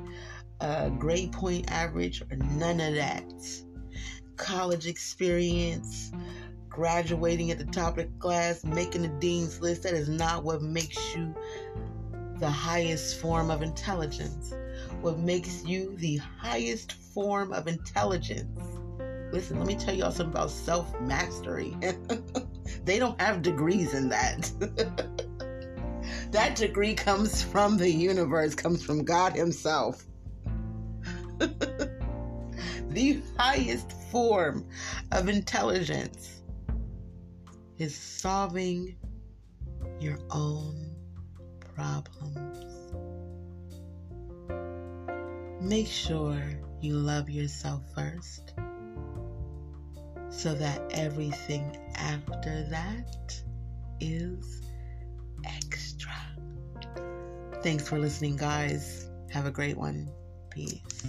a 0.60 0.90
grade 0.90 1.32
point 1.32 1.72
average 1.72 2.22
or 2.22 2.36
none 2.36 2.82
of 2.82 2.96
that. 2.96 3.32
College 4.36 4.86
experience, 4.86 6.12
graduating 6.68 7.52
at 7.52 7.58
the 7.58 7.66
top 7.66 7.98
of 7.98 8.12
the 8.12 8.20
class, 8.20 8.66
making 8.66 9.04
the 9.04 9.08
dean's 9.20 9.62
list, 9.62 9.84
that 9.84 9.94
is 9.94 10.10
not 10.10 10.44
what 10.44 10.62
makes 10.62 11.16
you 11.16 11.34
the 12.40 12.50
highest 12.50 13.22
form 13.22 13.50
of 13.50 13.62
intelligence. 13.62 14.54
What 15.02 15.20
makes 15.20 15.64
you 15.64 15.96
the 15.98 16.18
highest 16.18 16.94
form 16.94 17.54
of 17.54 17.68
intelligence. 17.68 18.77
Listen, 19.38 19.60
let 19.60 19.68
me 19.68 19.76
tell 19.76 19.94
y'all 19.94 20.10
something 20.10 20.34
about 20.34 20.50
self 20.50 21.00
mastery. 21.00 21.78
they 22.86 22.98
don't 22.98 23.22
have 23.22 23.44
degrees 23.44 23.94
in 23.94 24.10
that. 24.10 24.52
that 26.32 26.56
degree 26.56 26.96
comes 26.96 27.44
from 27.44 27.78
the 27.78 27.88
universe, 27.88 28.56
comes 28.56 28.84
from 28.84 29.06
God 29.06 29.34
Himself. 29.36 30.08
the 31.38 33.22
highest 33.38 33.92
form 34.12 34.68
of 35.12 35.30
intelligence 35.30 36.42
is 37.78 37.96
solving 37.96 38.96
your 40.00 40.18
own 40.32 40.96
problems. 41.76 42.92
Make 45.62 45.86
sure 45.86 46.42
you 46.82 46.96
love 46.96 47.30
yourself 47.30 47.84
first 47.94 48.56
so 50.30 50.54
that 50.54 50.82
everything 50.92 51.78
after 51.96 52.64
that 52.70 53.42
is 54.00 54.62
extra. 55.46 56.12
Thanks 57.64 57.88
for 57.88 57.98
listening, 57.98 58.38
guys. 58.38 59.10
Have 59.32 59.46
a 59.46 59.52
great 59.52 59.78
one. 59.78 60.10
Peace. 60.50 61.04